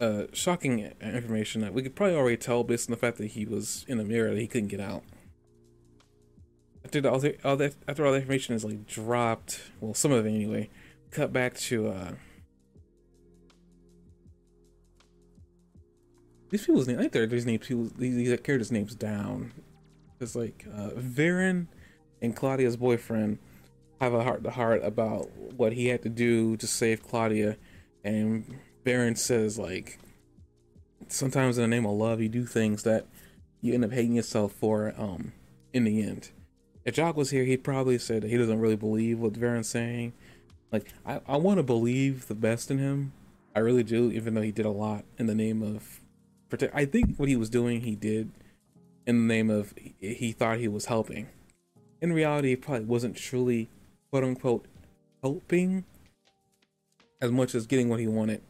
uh, 0.00 0.24
shocking 0.32 0.92
information 1.00 1.60
that 1.62 1.74
we 1.74 1.82
could 1.82 1.96
probably 1.96 2.16
already 2.16 2.36
tell 2.36 2.62
based 2.64 2.88
on 2.88 2.92
the 2.92 2.96
fact 2.96 3.18
that 3.18 3.28
he 3.28 3.44
was 3.44 3.84
in 3.88 3.98
the 3.98 4.04
mirror 4.04 4.30
that 4.30 4.40
he 4.40 4.46
couldn't 4.46 4.68
get 4.68 4.80
out. 4.80 5.02
After 6.84 7.06
all, 7.08 7.18
the, 7.18 7.36
all 7.44 7.56
that, 7.56 7.74
after 7.86 8.06
all 8.06 8.12
the 8.12 8.18
information 8.18 8.54
is 8.54 8.64
like 8.64 8.86
dropped, 8.86 9.60
well, 9.80 9.94
some 9.94 10.12
of 10.12 10.24
it 10.24 10.28
anyway. 10.28 10.70
Cut 11.10 11.32
back 11.32 11.56
to 11.56 11.88
uh, 11.88 12.12
these 16.50 16.64
people's 16.64 16.86
names. 16.86 16.98
I 16.98 17.08
think 17.08 17.30
these 17.30 17.46
names. 17.46 17.66
People, 17.66 17.90
these, 17.96 18.14
these 18.14 18.28
characters' 18.40 18.70
names 18.70 18.94
down. 18.94 19.52
It's 20.20 20.34
like 20.34 20.66
uh, 20.72 20.90
Viren 20.96 21.66
and 22.20 22.34
Claudia's 22.34 22.76
boyfriend 22.76 23.38
have 24.00 24.14
a 24.14 24.22
heart 24.22 24.44
to 24.44 24.50
heart 24.50 24.84
about 24.84 25.30
what 25.56 25.72
he 25.72 25.88
had 25.88 26.02
to 26.02 26.08
do 26.08 26.56
to 26.56 26.66
save 26.66 27.02
Claudia, 27.02 27.56
and 28.04 28.58
Viren 28.84 29.16
says 29.16 29.58
like 29.58 29.98
sometimes 31.08 31.58
in 31.58 31.62
the 31.62 31.68
name 31.68 31.86
of 31.86 31.92
love 31.92 32.20
you 32.20 32.28
do 32.28 32.44
things 32.44 32.82
that 32.82 33.06
you 33.60 33.72
end 33.72 33.84
up 33.84 33.92
hating 33.92 34.14
yourself 34.14 34.52
for 34.52 34.94
um 34.96 35.32
in 35.72 35.84
the 35.84 36.02
end. 36.02 36.30
If 36.84 36.94
Jock 36.94 37.16
was 37.16 37.30
here, 37.30 37.44
he'd 37.44 37.64
probably 37.64 37.98
said 37.98 38.22
that 38.22 38.30
he 38.30 38.38
doesn't 38.38 38.60
really 38.60 38.76
believe 38.76 39.18
what 39.18 39.34
Viren's 39.34 39.68
saying. 39.68 40.14
Like 40.72 40.92
I, 41.04 41.20
I 41.26 41.36
want 41.36 41.58
to 41.58 41.62
believe 41.62 42.28
the 42.28 42.34
best 42.34 42.70
in 42.70 42.78
him. 42.78 43.12
I 43.54 43.60
really 43.60 43.82
do, 43.82 44.10
even 44.12 44.34
though 44.34 44.42
he 44.42 44.52
did 44.52 44.66
a 44.66 44.70
lot 44.70 45.04
in 45.18 45.26
the 45.26 45.34
name 45.34 45.62
of 45.62 46.00
protect. 46.48 46.74
I 46.74 46.84
think 46.84 47.16
what 47.16 47.28
he 47.28 47.36
was 47.36 47.50
doing, 47.50 47.80
he 47.80 47.94
did 47.94 48.30
in 49.08 49.26
the 49.26 49.34
name 49.34 49.48
of 49.48 49.72
he, 49.98 50.32
thought 50.32 50.58
he 50.58 50.68
was 50.68 50.84
helping. 50.84 51.28
In 52.02 52.12
reality, 52.12 52.50
he 52.50 52.56
probably 52.56 52.84
wasn't 52.84 53.16
truly 53.16 53.70
quote 54.10 54.22
unquote 54.22 54.66
helping 55.22 55.84
as 57.20 57.32
much 57.32 57.54
as 57.54 57.66
getting 57.66 57.88
what 57.88 58.00
he 58.00 58.06
wanted. 58.06 58.42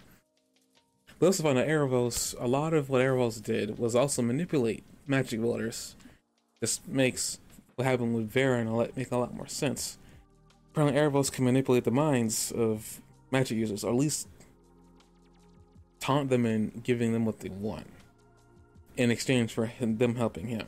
We 1.20 1.28
also 1.28 1.44
found 1.44 1.58
that 1.58 1.68
Aaravos, 1.68 2.34
a 2.40 2.48
lot 2.48 2.74
of 2.74 2.90
what 2.90 3.00
Aaravos 3.00 3.42
did 3.42 3.78
was 3.78 3.94
also 3.94 4.20
manipulate 4.20 4.82
magic 5.06 5.40
voters. 5.40 5.94
This 6.60 6.80
makes 6.88 7.38
what 7.76 7.86
happened 7.86 8.16
with 8.16 8.32
Viren 8.32 8.96
make 8.96 9.12
a 9.12 9.16
lot 9.16 9.34
more 9.34 9.46
sense. 9.46 9.96
Apparently, 10.72 11.00
Aaravos 11.00 11.30
can 11.30 11.44
manipulate 11.44 11.84
the 11.84 11.92
minds 11.92 12.50
of 12.50 13.00
magic 13.30 13.56
users, 13.56 13.84
or 13.84 13.92
at 13.92 13.96
least 13.96 14.26
taunt 16.00 16.30
them 16.30 16.44
in 16.44 16.80
giving 16.82 17.12
them 17.12 17.24
what 17.24 17.38
they 17.40 17.48
want 17.48 17.86
in 18.98 19.10
exchange 19.10 19.54
for 19.54 19.64
him, 19.64 19.96
them 19.96 20.16
helping 20.16 20.48
him. 20.48 20.66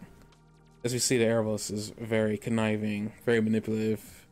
As 0.83 0.95
we 0.95 0.99
see, 0.99 1.18
the 1.18 1.24
Aaravos 1.24 1.70
is 1.70 1.91
very 1.99 2.39
conniving, 2.39 3.12
very 3.26 3.43
manipulative, 3.43 4.26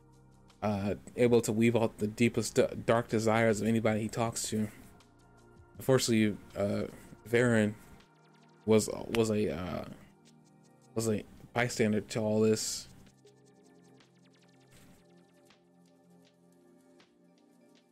uh, 0.62 0.94
able 1.16 1.42
to 1.42 1.52
weave 1.52 1.76
out 1.76 1.98
the 1.98 2.06
deepest 2.06 2.58
dark 2.86 3.08
desires 3.08 3.60
of 3.60 3.68
anybody 3.68 4.00
he 4.00 4.08
talks 4.08 4.48
to 4.48 4.68
unfortunately, 5.78 6.36
uh, 6.56 6.82
Viren 7.28 7.74
was 8.66 8.88
was 9.14 9.30
a 9.30 9.56
uh, 9.56 9.84
was 10.94 11.08
a 11.08 11.24
bystander 11.54 12.00
to 12.00 12.20
all 12.20 12.40
this. 12.40 12.88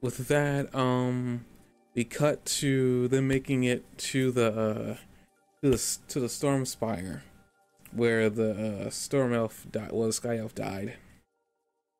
With 0.02 0.28
that, 0.28 0.72
um, 0.74 1.46
we 1.94 2.04
cut 2.04 2.44
to 2.44 3.09
them 3.09 3.26
making 3.28 3.64
it 3.64 3.84
to 3.98 4.30
the 4.30 4.52
uh, 4.52 4.96
to 5.70 5.76
the 5.76 5.98
to 6.08 6.20
the 6.20 6.28
storm 6.28 6.64
spire, 6.64 7.22
where 7.92 8.28
the 8.30 8.86
uh, 8.86 8.90
storm 8.90 9.32
elf 9.32 9.66
died. 9.70 9.92
Well, 9.92 10.06
the 10.06 10.12
sky 10.12 10.38
elf 10.38 10.54
died. 10.54 10.94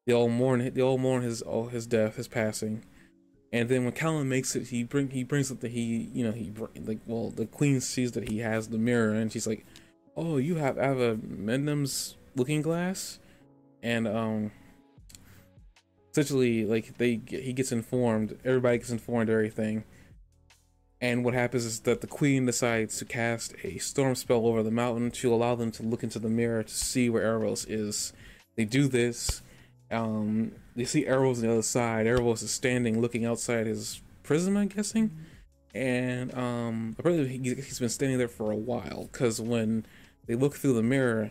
The 0.06 0.12
old 0.12 0.32
mourn, 0.32 0.72
the 0.72 0.82
old 0.82 1.00
mourn 1.00 1.22
his 1.22 1.42
all 1.42 1.66
his 1.66 1.86
death, 1.86 2.16
his 2.16 2.28
passing 2.28 2.84
and 3.52 3.68
then 3.68 3.84
when 3.84 3.92
Callum 3.92 4.28
makes 4.28 4.56
it, 4.56 4.68
he 4.68 4.82
bring 4.82 5.10
he 5.10 5.22
brings 5.24 5.50
up 5.50 5.60
that 5.60 5.70
he 5.70 6.10
you 6.12 6.24
know 6.24 6.32
he 6.32 6.52
like 6.84 7.00
well 7.06 7.30
the 7.30 7.46
queen 7.46 7.80
sees 7.80 8.12
that 8.12 8.28
he 8.28 8.38
has 8.38 8.68
the 8.68 8.78
mirror 8.78 9.14
and 9.14 9.32
she's 9.32 9.46
like, 9.46 9.64
oh 10.16 10.36
you 10.36 10.56
have 10.56 10.78
Ava 10.78 11.16
Mendham's 11.16 12.16
looking 12.34 12.60
glass, 12.60 13.18
and 13.82 14.06
um 14.06 14.50
essentially 16.10 16.64
like 16.64 16.98
they 16.98 17.20
he 17.28 17.52
gets 17.52 17.72
informed 17.72 18.38
everybody 18.44 18.78
gets 18.78 18.90
informed 18.90 19.30
everything 19.30 19.84
and 21.07 21.24
what 21.24 21.34
happens 21.34 21.64
is 21.64 21.80
that 21.80 22.00
the 22.00 22.09
queen 22.09 22.46
decides 22.46 22.98
to 22.98 23.04
cast 23.04 23.54
a 23.62 23.78
storm 23.78 24.16
spell 24.16 24.44
over 24.44 24.64
the 24.64 24.72
mountain 24.72 25.12
to 25.12 25.32
allow 25.32 25.54
them 25.54 25.70
to 25.70 25.84
look 25.84 26.02
into 26.02 26.18
the 26.18 26.28
mirror 26.28 26.64
to 26.64 26.74
see 26.74 27.09
where 27.09 27.22
Aaravos 27.22 27.64
is. 27.68 28.12
They 28.57 28.64
do 28.64 28.88
this, 28.88 29.40
um, 29.92 30.50
you 30.74 30.84
see 30.84 31.04
Aaravos 31.04 31.36
on 31.36 31.42
the 31.42 31.52
other 31.52 31.62
side. 31.62 32.07
Aaravos 32.07 32.42
is 32.42 32.50
standing 32.50 33.00
looking 33.00 33.24
outside 33.24 33.68
his 33.68 34.02
prison, 34.24 34.57
I'm 34.57 34.66
guessing. 34.66 35.16
And 35.76 36.34
um, 36.34 36.96
apparently 36.98 37.38
he's 37.38 37.78
been 37.78 37.88
standing 37.88 38.18
there 38.18 38.26
for 38.26 38.50
a 38.50 38.57
while 38.57 39.09
because 39.12 39.40
when 39.40 39.86
they 40.26 40.34
look 40.34 40.57
through 40.57 40.74
the 40.74 40.82
mirror, 40.82 41.30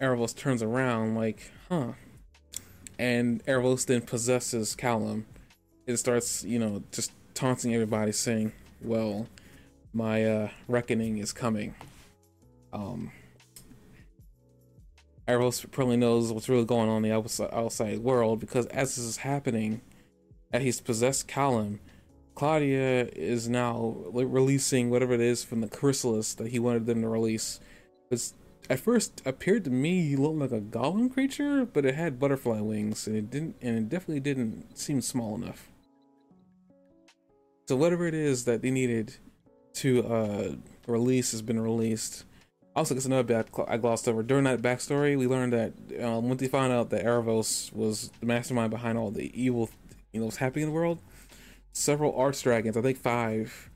Aaravos 0.00 0.34
turns 0.34 0.64
around 0.64 1.14
like, 1.14 1.52
huh. 1.68 1.92
And 2.98 3.44
Aaravos 3.44 3.86
then 3.86 4.00
possesses 4.00 4.74
Callum. 4.74 5.26
It 5.86 5.96
starts, 5.98 6.42
you 6.42 6.58
know, 6.58 6.82
just 6.90 7.12
taunting 7.34 7.72
everybody, 7.72 8.10
saying, 8.10 8.52
well, 8.84 9.26
my 9.92 10.24
uh, 10.24 10.48
reckoning 10.68 11.18
is 11.18 11.32
coming. 11.32 11.74
Um, 12.72 13.12
Aaravos 15.28 15.70
probably 15.70 15.96
knows 15.96 16.32
what's 16.32 16.48
really 16.48 16.64
going 16.64 16.88
on 16.88 17.04
in 17.04 17.10
the 17.10 17.54
outside, 17.54 17.98
world 18.00 18.40
because 18.40 18.66
as 18.66 18.96
this 18.96 19.04
is 19.04 19.16
happening, 19.18 19.80
as 20.52 20.62
he's 20.62 20.80
possessed 20.80 21.28
Callum, 21.28 21.80
Claudia 22.34 23.08
is 23.14 23.48
now 23.48 23.96
releasing 24.12 24.90
whatever 24.90 25.14
it 25.14 25.20
is 25.20 25.44
from 25.44 25.60
the 25.60 25.68
chrysalis 25.68 26.34
that 26.34 26.48
he 26.48 26.58
wanted 26.58 26.86
them 26.86 27.02
to 27.02 27.08
release. 27.08 27.60
It's 28.10 28.34
at 28.70 28.80
first 28.80 29.22
appeared 29.24 29.64
to 29.64 29.70
me 29.70 30.08
he 30.08 30.16
looked 30.16 30.38
like 30.38 30.52
a 30.52 30.60
golem 30.60 31.12
creature, 31.12 31.66
but 31.66 31.84
it 31.84 31.94
had 31.94 32.18
butterfly 32.18 32.60
wings 32.60 33.06
and 33.06 33.16
it 33.16 33.30
didn't 33.30 33.56
and 33.60 33.78
it 33.78 33.88
definitely 33.88 34.20
didn't 34.20 34.76
seem 34.76 35.00
small 35.00 35.34
enough. 35.34 35.71
So 37.66 37.76
whatever 37.76 38.06
it 38.06 38.14
is 38.14 38.44
that 38.44 38.62
they 38.62 38.70
needed 38.70 39.14
to 39.74 40.06
uh, 40.06 40.52
release 40.86 41.32
has 41.32 41.42
been 41.42 41.60
released. 41.60 42.24
Also, 42.74 42.94
because 42.94 43.06
another 43.06 43.22
bit 43.22 43.48
I 43.68 43.76
glossed 43.76 44.08
over 44.08 44.22
during 44.22 44.44
that 44.44 44.62
backstory, 44.62 45.16
we 45.16 45.26
learned 45.26 45.52
that 45.52 45.72
um, 46.02 46.28
once 46.28 46.40
they 46.40 46.48
found 46.48 46.72
out 46.72 46.90
that 46.90 47.04
Aaravos 47.04 47.72
was 47.72 48.10
the 48.20 48.26
mastermind 48.26 48.70
behind 48.70 48.96
all 48.96 49.10
the 49.10 49.30
evil, 49.40 49.70
you 50.12 50.20
know, 50.20 50.26
was 50.26 50.36
happening 50.36 50.64
in 50.64 50.68
the 50.70 50.74
world. 50.74 51.00
Several 51.72 52.12
archdragons, 52.14 52.76
I 52.76 52.82
think 52.82 52.98
five, 52.98 53.70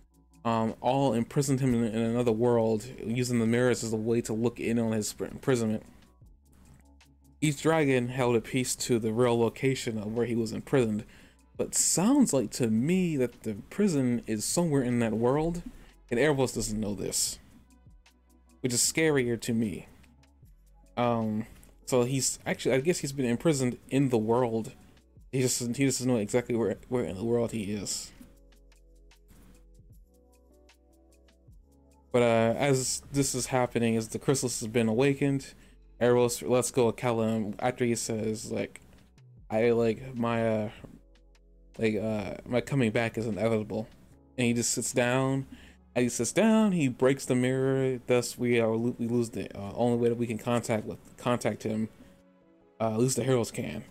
um, 0.45 0.74
all 0.80 1.12
imprisoned 1.12 1.61
him 1.61 1.74
in, 1.74 1.84
in, 1.84 2.01
another 2.01 2.32
world, 2.32 2.87
using 3.05 3.39
the 3.39 3.47
mirrors 3.47 3.84
as 3.84 3.93
a 3.93 3.97
way 3.97 4.20
to 4.22 4.32
look 4.32 4.61
in 4.61 4.78
on 4.78 4.93
his 4.93 5.14
imprisonment. 5.18 5.82
Each 7.41 7.61
dragon 7.61 8.09
held 8.09 8.37
a 8.37 8.41
piece 8.41 8.74
to 8.76 8.99
the 8.99 9.12
real 9.12 9.39
location 9.39 9.99
of 9.99 10.14
where 10.14 10.24
he 10.24 10.34
was 10.34 10.53
imprisoned, 10.53 11.05
but 11.57 11.74
sounds 11.74 12.32
like 12.32 12.50
to 12.52 12.68
me 12.68 13.16
that 13.16 13.42
the 13.42 13.54
prison 13.70 14.22
is 14.26 14.44
somewhere 14.44 14.82
in 14.82 14.98
that 14.98 15.14
world, 15.14 15.62
and 16.11 16.20
Aaravos 16.20 16.54
doesn't 16.54 16.78
know 16.78 16.94
this, 16.94 17.38
which 18.61 18.72
is 18.72 18.80
scarier 18.80 19.40
to 19.40 19.54
me. 19.54 19.86
Um, 20.96 21.46
so 21.86 22.04
he's 22.04 22.38
actually, 22.44 22.74
I 22.74 22.80
guess 22.80 22.98
he's 22.98 23.12
been 23.12 23.26
imprisoned 23.26 23.78
in 23.88 24.11
the 24.11 24.18
world. 24.18 24.72
He 25.32 25.40
just 25.40 25.61
he 25.61 25.84
just 25.84 25.98
doesn't 25.98 26.12
know 26.12 26.18
exactly 26.18 26.54
where 26.54 26.76
where 26.88 27.04
in 27.04 27.16
the 27.16 27.24
world 27.24 27.52
he 27.52 27.64
is. 27.64 28.12
But 32.12 32.22
uh, 32.22 32.54
as 32.59 33.02
this 33.12 33.34
is 33.34 33.46
happening, 33.46 33.96
as 33.96 34.09
the 34.09 34.18
chrysalis 34.18 34.61
has 34.61 34.68
been 34.68 34.88
awakened, 34.88 35.52
Aaravos 36.00 36.48
lets 36.48 36.70
go 36.70 36.88
of 36.88 36.96
Callum 36.96 37.54
after 37.59 37.84
he 37.84 37.94
says 37.94 38.50
like, 38.50 38.80
"I 39.50 39.70
like 39.70 40.14
my 40.14 40.48
uh, 40.48 40.70
like 41.79 41.97
uh 41.97 42.35
my 42.47 42.61
coming 42.61 42.91
back 42.91 43.18
is 43.18 43.27
inevitable. 43.27 43.89
And 44.39 44.47
he 44.47 44.53
just 44.53 44.70
sits 44.70 44.93
down. 44.93 45.47
As 45.95 46.03
he 46.03 46.09
sits 46.09 46.33
down 46.33 46.72
he 46.72 46.89
breaks 46.89 47.24
the 47.27 47.35
mirror. 47.35 48.01
Thus 48.07 48.39
we 48.39 48.61
are 48.61 48.77
we 48.77 49.07
lose 49.07 49.31
the 49.31 49.55
uh, 49.57 49.72
only 49.74 49.99
way 49.99 50.09
that 50.09 50.18
we 50.18 50.27
can 50.27 50.39
contact 50.39 50.85
with 50.85 50.99
contact 51.16 51.62
him 51.62 51.89
uh 52.81 52.93
at 52.93 52.99
least 52.99 53.16
the 53.16 53.24
heroes 53.24 53.51
can. 53.51 53.85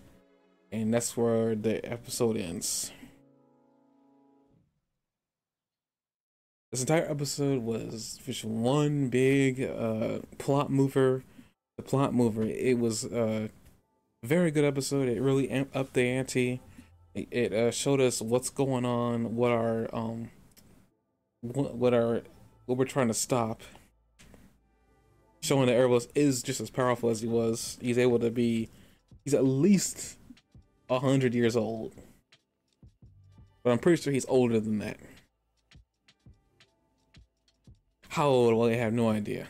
And 0.72 0.94
that's 0.94 1.16
where 1.16 1.56
the 1.56 1.84
episode 1.90 2.38
ends. 2.38 2.92
This 6.72 6.82
entire 6.82 7.10
episode 7.10 7.64
was 7.64 8.20
just 8.26 8.44
one 8.44 9.10
big 9.10 9.62
uh 9.62 10.20
plot 10.38 10.70
mover. 10.70 11.24
The 11.78 11.84
plot 11.84 12.14
mover 12.14 12.44
it 12.44 12.78
was 12.78 13.06
a 13.06 13.50
very 14.24 14.52
good 14.52 14.66
episode. 14.66 15.08
It 15.08 15.22
really 15.22 15.48
amped 15.48 15.76
up 15.76 15.94
the 15.94 16.02
ante 16.02 16.62
it 17.16 17.54
uh, 17.54 17.72
showed 17.72 18.02
us 18.02 18.22
what's 18.22 18.50
going 18.50 18.86
on, 18.86 19.36
what 19.36 19.52
our 19.52 19.88
um, 19.94 20.30
what, 21.42 21.76
what 21.76 21.94
our 21.94 22.22
what 22.66 22.78
we're 22.78 22.86
trying 22.86 23.08
to 23.08 23.14
stop. 23.14 23.62
Showing 25.42 25.68
that 25.68 25.76
Aaravos 25.76 26.08
is 26.16 26.42
just 26.42 26.60
as 26.60 26.70
powerful 26.70 27.10
as 27.10 27.22
he 27.22 27.28
was. 27.28 27.78
He's 27.80 27.98
able 27.98 28.20
to 28.20 28.32
be. 28.32 28.70
He's 29.24 29.34
at 29.34 29.46
least 29.46 30.18
hundred 30.90 31.34
years 31.34 31.56
old, 31.56 31.94
but 33.64 33.72
I'm 33.72 33.80
pretty 33.80 34.02
sure 34.02 34.14
he's 34.14 34.26
older 34.28 34.60
than 34.60 34.80
that. 34.80 34.98
How 38.10 38.28
old? 38.28 38.56
Well, 38.56 38.70
I 38.70 38.74
have 38.74 38.94
no 38.94 39.10
idea. 39.10 39.48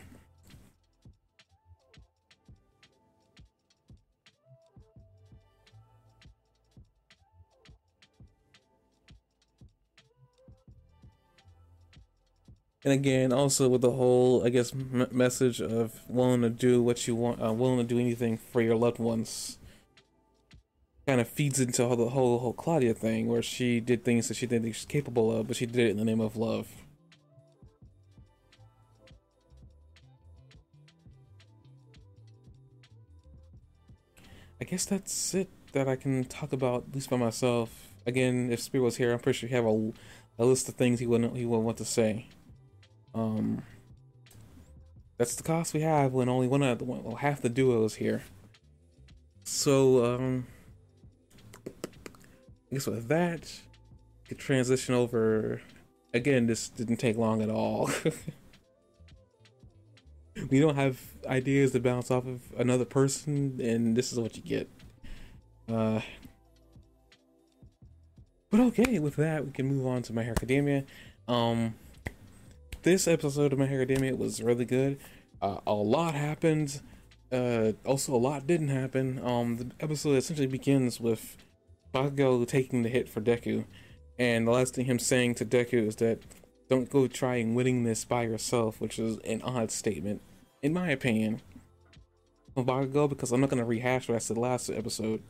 And 12.86 12.94
again 12.94 13.32
also 13.32 13.68
with 13.68 13.80
the 13.80 13.90
whole 13.90 14.46
i 14.46 14.48
guess 14.48 14.72
m- 14.72 15.08
message 15.10 15.60
of 15.60 16.00
willing 16.08 16.40
to 16.40 16.48
do 16.48 16.80
what 16.80 17.06
you 17.08 17.16
want 17.16 17.42
uh, 17.42 17.52
willing 17.52 17.78
to 17.78 17.84
do 17.84 17.98
anything 17.98 18.38
for 18.38 18.62
your 18.62 18.76
loved 18.76 19.00
ones 19.00 19.58
kind 21.04 21.20
of 21.20 21.28
feeds 21.28 21.58
into 21.58 21.82
the 21.82 22.08
whole 22.10 22.38
whole 22.38 22.52
claudia 22.52 22.94
thing 22.94 23.26
where 23.26 23.42
she 23.42 23.80
did 23.80 24.04
things 24.04 24.28
that 24.28 24.34
she 24.34 24.46
didn't 24.46 24.62
think 24.62 24.74
she's 24.76 24.84
capable 24.84 25.36
of 25.36 25.48
but 25.48 25.56
she 25.56 25.66
did 25.66 25.78
it 25.78 25.90
in 25.90 25.96
the 25.98 26.04
name 26.04 26.20
of 26.20 26.36
love. 26.36 26.68
I 34.60 34.64
guess 34.64 34.84
that's 34.84 35.34
it 35.34 35.48
that 35.72 35.88
i 35.88 35.96
can 35.96 36.24
talk 36.24 36.52
about 36.52 36.84
at 36.88 36.94
least 36.94 37.10
by 37.10 37.16
myself. 37.16 37.88
Again 38.06 38.52
if 38.52 38.60
spirit 38.60 38.84
was 38.84 38.96
here 38.96 39.12
i'm 39.12 39.18
pretty 39.18 39.38
sure 39.38 39.48
he 39.48 39.54
have 39.56 39.66
a, 39.66 39.92
a 40.38 40.44
list 40.44 40.68
of 40.68 40.76
things 40.76 41.00
he 41.00 41.06
wouldn't 41.06 41.36
he 41.36 41.44
would 41.44 41.58
want 41.58 41.78
to 41.78 41.84
say 41.84 42.28
um, 43.16 43.62
that's 45.16 45.34
the 45.34 45.42
cost 45.42 45.72
we 45.72 45.80
have 45.80 46.12
when 46.12 46.28
only 46.28 46.46
one 46.46 46.62
of 46.62 46.78
the 46.78 46.84
well, 46.84 47.16
half 47.16 47.40
the 47.40 47.48
duo 47.48 47.84
is 47.84 47.94
here. 47.94 48.22
So, 49.44 50.04
um, 50.04 50.46
I 51.66 52.74
guess 52.74 52.86
with 52.86 53.08
that, 53.08 53.50
could 54.28 54.38
transition 54.38 54.94
over. 54.94 55.62
Again, 56.12 56.46
this 56.46 56.68
didn't 56.68 56.96
take 56.96 57.16
long 57.16 57.42
at 57.42 57.50
all. 57.50 57.90
we 60.50 60.60
don't 60.60 60.76
have 60.76 61.00
ideas 61.26 61.72
to 61.72 61.80
bounce 61.80 62.10
off 62.10 62.26
of 62.26 62.42
another 62.58 62.84
person, 62.84 63.58
and 63.62 63.96
this 63.96 64.12
is 64.12 64.20
what 64.20 64.36
you 64.36 64.42
get. 64.42 64.68
Uh, 65.68 66.00
but 68.50 68.60
okay, 68.60 68.98
with 68.98 69.16
that, 69.16 69.44
we 69.44 69.52
can 69.52 69.66
move 69.66 69.86
on 69.86 70.02
to 70.02 70.12
My 70.12 70.22
Hero 70.22 70.34
Academia. 70.36 70.84
Um, 71.28 71.74
this 72.86 73.08
episode 73.08 73.52
of 73.52 73.58
My 73.58 73.66
Hero 73.66 73.82
Academia 73.82 74.14
was 74.14 74.40
really 74.40 74.64
good. 74.64 74.98
Uh, 75.42 75.58
a 75.66 75.74
lot 75.74 76.14
happened. 76.14 76.80
Uh, 77.32 77.72
also, 77.84 78.14
a 78.14 78.16
lot 78.16 78.46
didn't 78.46 78.68
happen. 78.68 79.20
Um, 79.24 79.56
the 79.56 79.70
episode 79.80 80.14
essentially 80.14 80.46
begins 80.46 81.00
with 81.00 81.36
Bakugo 81.92 82.46
taking 82.46 82.84
the 82.84 82.88
hit 82.88 83.08
for 83.08 83.20
Deku, 83.20 83.64
and 84.20 84.46
the 84.46 84.52
last 84.52 84.76
thing 84.76 84.84
him 84.84 85.00
saying 85.00 85.34
to 85.34 85.44
Deku 85.44 85.84
is 85.84 85.96
that 85.96 86.20
don't 86.70 86.88
go 86.88 87.08
trying 87.08 87.56
winning 87.56 87.82
this 87.82 88.04
by 88.04 88.22
yourself, 88.22 88.80
which 88.80 89.00
is 89.00 89.18
an 89.24 89.42
odd 89.42 89.72
statement, 89.72 90.22
in 90.62 90.72
my 90.72 90.88
opinion. 90.90 91.42
Bakugo, 92.56 93.08
because 93.08 93.32
I'm 93.32 93.40
not 93.40 93.50
gonna 93.50 93.64
rehash 93.64 94.08
what 94.08 94.14
I 94.14 94.18
said 94.18 94.38
last 94.38 94.70
episode, 94.70 95.24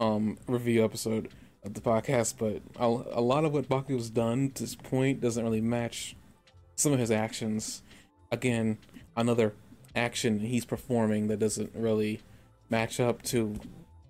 um, 0.00 0.36
review 0.46 0.84
episode 0.84 1.30
of 1.64 1.72
the 1.72 1.80
podcast, 1.80 2.34
but 2.36 2.60
a 2.76 3.22
lot 3.22 3.46
of 3.46 3.54
what 3.54 3.70
Bakugo's 3.70 4.10
done 4.10 4.50
to 4.50 4.64
this 4.64 4.74
point 4.74 5.22
doesn't 5.22 5.42
really 5.42 5.62
match 5.62 6.14
some 6.82 6.92
of 6.92 6.98
his 6.98 7.10
actions, 7.10 7.82
again, 8.30 8.76
another 9.16 9.54
action 9.94 10.40
he's 10.40 10.64
performing 10.64 11.28
that 11.28 11.38
doesn't 11.38 11.70
really 11.74 12.20
match 12.68 12.98
up 12.98 13.22
to 13.22 13.54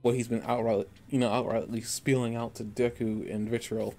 what 0.00 0.14
he's 0.14 0.28
been 0.28 0.42
outright, 0.46 0.88
you 1.08 1.18
know, 1.18 1.28
outrightly 1.28 1.84
spilling 1.84 2.34
out 2.34 2.54
to 2.56 2.64
Deku 2.64 3.32
and 3.32 3.48
Vitriol. 3.48 3.94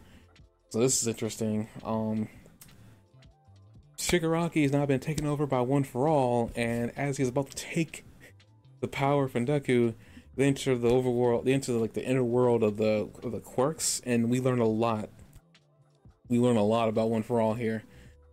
So 0.69 0.79
this 0.79 1.01
is 1.01 1.07
interesting. 1.07 1.69
Um, 1.83 2.27
Shigaraki 3.97 4.63
has 4.63 4.71
now 4.71 4.85
been 4.85 4.99
taken 4.99 5.27
over 5.27 5.45
by 5.45 5.61
One 5.61 5.83
for 5.83 6.07
All, 6.07 6.51
and 6.55 6.91
as 6.97 7.17
he's 7.17 7.29
about 7.29 7.51
to 7.51 7.55
take 7.55 8.03
the 8.81 8.87
power 8.87 9.27
from 9.27 9.45
Deku, 9.45 9.93
they 10.35 10.45
enter 10.45 10.75
the 10.75 10.89
overworld, 10.89 11.45
they 11.45 11.53
enter 11.53 11.73
like 11.73 11.93
the 11.93 12.03
inner 12.03 12.23
world 12.23 12.63
of 12.63 12.77
the 12.77 13.07
of 13.21 13.31
the 13.31 13.39
quirks, 13.39 14.01
and 14.03 14.31
we 14.31 14.39
learn 14.39 14.59
a 14.59 14.65
lot. 14.65 15.09
We 16.27 16.39
learn 16.39 16.57
a 16.57 16.63
lot 16.63 16.89
about 16.89 17.11
One 17.11 17.21
for 17.21 17.39
All 17.39 17.53
here 17.53 17.83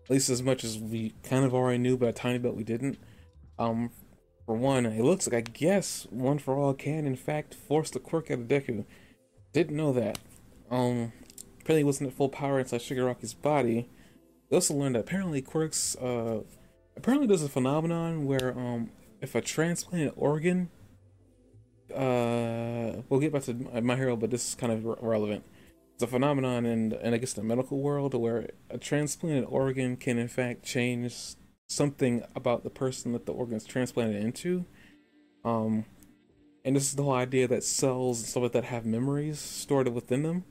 at 0.05 0.11
least 0.11 0.31
as 0.31 0.43
much 0.43 0.65
as 0.65 0.79
we 0.79 1.15
kind 1.23 1.45
of 1.45 1.55
already 1.55 1.79
knew, 1.79 1.97
but 1.97 2.09
a 2.09 2.13
tiny 2.13 2.39
bit 2.39 2.57
we 2.57 2.65
didn't. 2.65 2.99
Um, 3.59 3.91
for 4.47 4.57
one, 4.57 4.87
it 4.87 5.03
looks 5.03 5.27
like 5.27 5.37
I 5.37 5.51
guess 5.51 6.07
One 6.11 6.39
for 6.39 6.57
All 6.57 6.75
can 6.75 7.07
in 7.07 7.17
fact 7.17 7.55
force 7.55 7.91
the 7.91 8.01
quirk 8.01 8.31
out 8.31 8.41
of 8.41 8.49
Deku. 8.49 8.85
Didn't 9.53 9.77
know 9.77 9.93
that. 9.93 10.19
Um, 10.71 11.13
apparently 11.61 11.85
wasn't 11.85 12.11
at 12.11 12.17
full 12.17 12.29
power 12.29 12.59
inside 12.59 12.81
Shigaraki's 12.81 13.35
body. 13.35 13.89
We 14.51 14.57
also 14.57 14.75
learned 14.75 14.97
that 14.97 15.01
apparently 15.01 15.43
quirks, 15.43 15.95
uh, 15.97 16.41
apparently 16.97 17.29
there's 17.29 17.43
a 17.43 17.49
phenomenon 17.49 18.27
where 18.27 18.59
um, 18.59 18.91
if 19.21 19.35
a 19.35 19.41
transplanted 19.41 20.13
organ, 20.17 20.71
uh, 21.95 23.03
we'll 23.09 23.21
get 23.21 23.33
back 23.33 23.43
to 23.43 23.55
my 23.83 23.97
hero, 23.97 24.17
but 24.17 24.31
this 24.31 24.49
is 24.49 24.55
kind 24.55 24.73
of 24.73 24.85
relevant 25.01 25.45
a 26.03 26.07
phenomenon 26.07 26.67
in, 26.67 26.93
in 26.93 27.15
I 27.15 27.19
guess 27.19 27.33
the 27.33 27.43
medical 27.43 27.81
world 27.81 28.15
where 28.15 28.51
a 28.69 28.79
transplanted 28.79 29.45
organ 29.49 29.97
can 29.97 30.19
in 30.19 30.29
fact 30.29 30.63
change 30.63 31.37
something 31.69 32.25
about 32.35 32.65
the 32.65 32.71
person 32.71 33.13
that 33.13 33.27
the 33.27 33.33
organ 33.33 33.57
is 33.57 33.65
transplanted 33.65 34.23
into. 34.23 34.65
Um, 35.45 35.85
and 36.65 36.77
this 36.77 36.85
is 36.85 36.97
the 36.97 37.05
whole 37.05 37.15
idea 37.15 37.49
that 37.49 37.65
cells 37.65 38.21
and 38.21 38.29
stuff 38.29 38.43
like 38.43 38.53
that 38.53 38.65
have 38.65 38.85
memories 38.85 39.39
stored 39.39 39.89
within 39.89 40.23
them. 40.23 40.45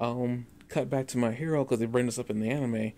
Um, 0.00 0.46
cut 0.68 0.90
back 0.90 1.06
to 1.08 1.18
my 1.18 1.32
hero 1.32 1.64
because 1.64 1.78
they 1.78 1.86
bring 1.86 2.06
this 2.06 2.18
up 2.18 2.30
in 2.30 2.40
the 2.40 2.50
anime 2.50 2.92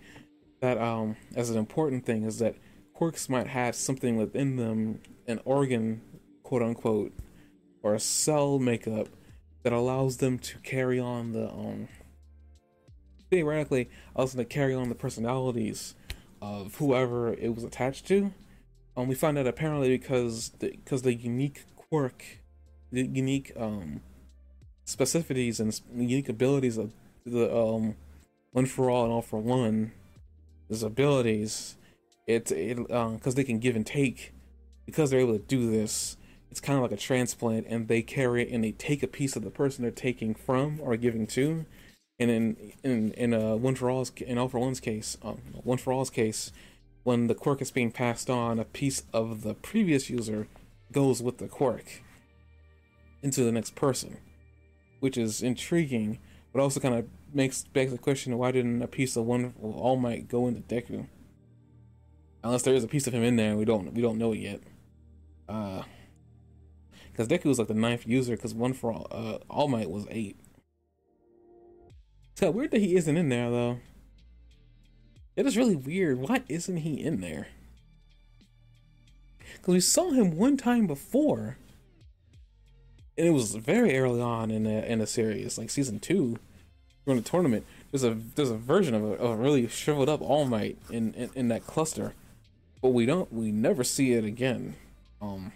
that 0.61 0.77
um 0.77 1.15
as 1.35 1.49
an 1.49 1.57
important 1.57 2.05
thing 2.05 2.23
is 2.23 2.39
that 2.39 2.55
quirks 2.93 3.27
might 3.27 3.47
have 3.47 3.75
something 3.75 4.15
within 4.15 4.55
them, 4.55 5.01
an 5.27 5.39
organ, 5.43 6.01
quote 6.43 6.61
unquote, 6.61 7.11
or 7.81 7.95
a 7.95 7.99
cell 7.99 8.59
makeup 8.59 9.07
that 9.63 9.73
allows 9.73 10.17
them 10.17 10.39
to 10.39 10.57
carry 10.59 10.99
on 10.99 11.33
the 11.33 11.49
um 11.49 11.87
theoretically 13.29 13.89
allows 14.15 14.33
them 14.33 14.43
to 14.43 14.49
carry 14.49 14.73
on 14.73 14.89
the 14.89 14.95
personalities 14.95 15.95
of 16.41 16.75
whoever 16.75 17.33
it 17.33 17.55
was 17.55 17.63
attached 17.63 18.05
to. 18.07 18.33
Um, 18.97 19.07
we 19.07 19.15
find 19.15 19.37
out 19.37 19.47
apparently 19.47 19.89
because 19.89 20.49
the, 20.59 20.71
because 20.71 21.03
the 21.03 21.13
unique 21.13 21.63
quirk, 21.75 22.25
the 22.91 23.03
unique 23.03 23.53
um 23.57 24.01
specificities 24.85 25.59
and 25.59 25.79
unique 25.95 26.27
abilities 26.27 26.77
of 26.77 26.93
the 27.25 27.55
um 27.55 27.95
one 28.51 28.65
for 28.65 28.89
all 28.89 29.05
and 29.05 29.13
all 29.13 29.21
for 29.21 29.39
one, 29.39 29.93
his 30.67 30.83
abilities, 30.83 31.77
it's 32.27 32.51
it 32.51 32.77
um 32.91 33.15
because 33.15 33.35
they 33.35 33.43
can 33.43 33.59
give 33.59 33.75
and 33.75 33.85
take, 33.85 34.33
because 34.85 35.09
they're 35.09 35.21
able 35.21 35.37
to 35.37 35.45
do 35.45 35.71
this. 35.71 36.17
It's 36.51 36.59
kind 36.59 36.75
of 36.77 36.83
like 36.83 36.91
a 36.91 36.97
transplant, 36.97 37.65
and 37.67 37.87
they 37.87 38.01
carry 38.01 38.43
it 38.43 38.53
and 38.53 38.61
they 38.61 38.73
take 38.73 39.01
a 39.01 39.07
piece 39.07 39.37
of 39.37 39.43
the 39.43 39.49
person 39.49 39.83
they're 39.83 39.91
taking 39.91 40.35
from 40.35 40.79
or 40.81 40.97
giving 40.97 41.25
to, 41.27 41.65
and 42.19 42.29
in 42.29 42.73
in 42.83 43.11
in 43.13 43.33
a 43.33 43.55
one 43.55 43.73
for 43.75 43.89
all's 43.89 44.11
in 44.17 44.37
all 44.37 44.49
for 44.49 44.59
one's 44.59 44.81
case, 44.81 45.17
um, 45.23 45.41
one 45.63 45.77
for 45.77 45.93
all's 45.93 46.09
case, 46.09 46.51
when 47.03 47.27
the 47.27 47.35
quirk 47.35 47.61
is 47.61 47.71
being 47.71 47.89
passed 47.89 48.29
on, 48.29 48.59
a 48.59 48.65
piece 48.65 49.03
of 49.13 49.43
the 49.43 49.53
previous 49.53 50.09
user 50.09 50.47
goes 50.91 51.23
with 51.23 51.37
the 51.37 51.47
quirk 51.47 52.01
into 53.23 53.43
the 53.43 53.51
next 53.51 53.75
person, 53.75 54.17
which 54.99 55.17
is 55.17 55.41
intriguing, 55.41 56.19
but 56.51 56.61
also 56.61 56.81
kind 56.81 56.95
of 56.95 57.05
makes 57.33 57.63
begs 57.63 57.93
the 57.93 57.97
question: 57.97 58.37
Why 58.37 58.51
didn't 58.51 58.81
a 58.81 58.87
piece 58.87 59.15
of 59.15 59.25
one 59.25 59.53
All 59.61 59.95
Might 59.95 60.27
go 60.27 60.47
into 60.47 60.61
Deku? 60.61 61.07
Unless 62.43 62.63
there 62.63 62.73
is 62.73 62.83
a 62.83 62.87
piece 62.89 63.07
of 63.07 63.13
him 63.13 63.23
in 63.23 63.37
there, 63.37 63.55
we 63.55 63.63
don't 63.63 63.93
we 63.93 64.01
don't 64.01 64.17
know 64.17 64.33
it 64.33 64.39
yet. 64.39 64.61
Uh, 65.47 65.83
because 67.21 67.39
Deku 67.39 67.45
was 67.49 67.59
like 67.59 67.67
the 67.67 67.73
ninth 67.73 68.07
user, 68.07 68.35
because 68.35 68.53
one 68.53 68.73
for 68.73 68.91
all, 68.91 69.07
uh, 69.11 69.37
All 69.49 69.67
Might 69.67 69.89
was 69.89 70.07
eight. 70.09 70.39
So 72.35 72.49
weird 72.49 72.71
that 72.71 72.81
he 72.81 72.95
isn't 72.95 73.17
in 73.17 73.29
there 73.29 73.51
though. 73.51 73.79
It 75.35 75.45
is 75.45 75.57
really 75.57 75.75
weird. 75.75 76.19
Why 76.19 76.41
isn't 76.49 76.77
he 76.77 77.01
in 77.01 77.21
there? 77.21 77.47
Because 79.53 79.73
we 79.73 79.79
saw 79.79 80.11
him 80.11 80.35
one 80.35 80.57
time 80.57 80.87
before, 80.87 81.57
and 83.17 83.27
it 83.27 83.31
was 83.31 83.53
very 83.55 83.97
early 83.97 84.21
on 84.21 84.49
in 84.49 84.63
the 84.63 84.91
in 84.91 84.99
the 84.99 85.07
series, 85.07 85.57
like 85.57 85.69
season 85.69 85.99
two, 85.99 86.39
during 87.05 87.21
the 87.21 87.29
tournament. 87.29 87.65
There's 87.91 88.03
a 88.03 88.17
there's 88.35 88.49
a 88.49 88.57
version 88.57 88.95
of 88.95 89.03
a, 89.03 89.13
of 89.13 89.31
a 89.31 89.35
really 89.35 89.67
shriveled 89.67 90.09
up 90.09 90.21
All 90.21 90.45
Might 90.45 90.77
in, 90.89 91.13
in 91.13 91.29
in 91.35 91.47
that 91.49 91.67
cluster, 91.67 92.13
but 92.81 92.89
we 92.89 93.05
don't 93.05 93.31
we 93.31 93.51
never 93.51 93.83
see 93.83 94.13
it 94.13 94.25
again. 94.25 94.75
Um. 95.21 95.51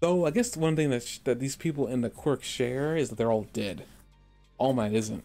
Though 0.00 0.24
I 0.24 0.30
guess 0.30 0.56
one 0.56 0.76
thing 0.76 0.90
that 0.90 1.02
sh- 1.02 1.18
that 1.24 1.40
these 1.40 1.56
people 1.56 1.86
in 1.86 2.00
the 2.00 2.10
quirk 2.10 2.42
share 2.42 2.96
is 2.96 3.10
that 3.10 3.16
they're 3.16 3.30
all 3.30 3.46
dead. 3.52 3.84
All 4.56 4.72
Might 4.72 4.94
isn't, 4.94 5.24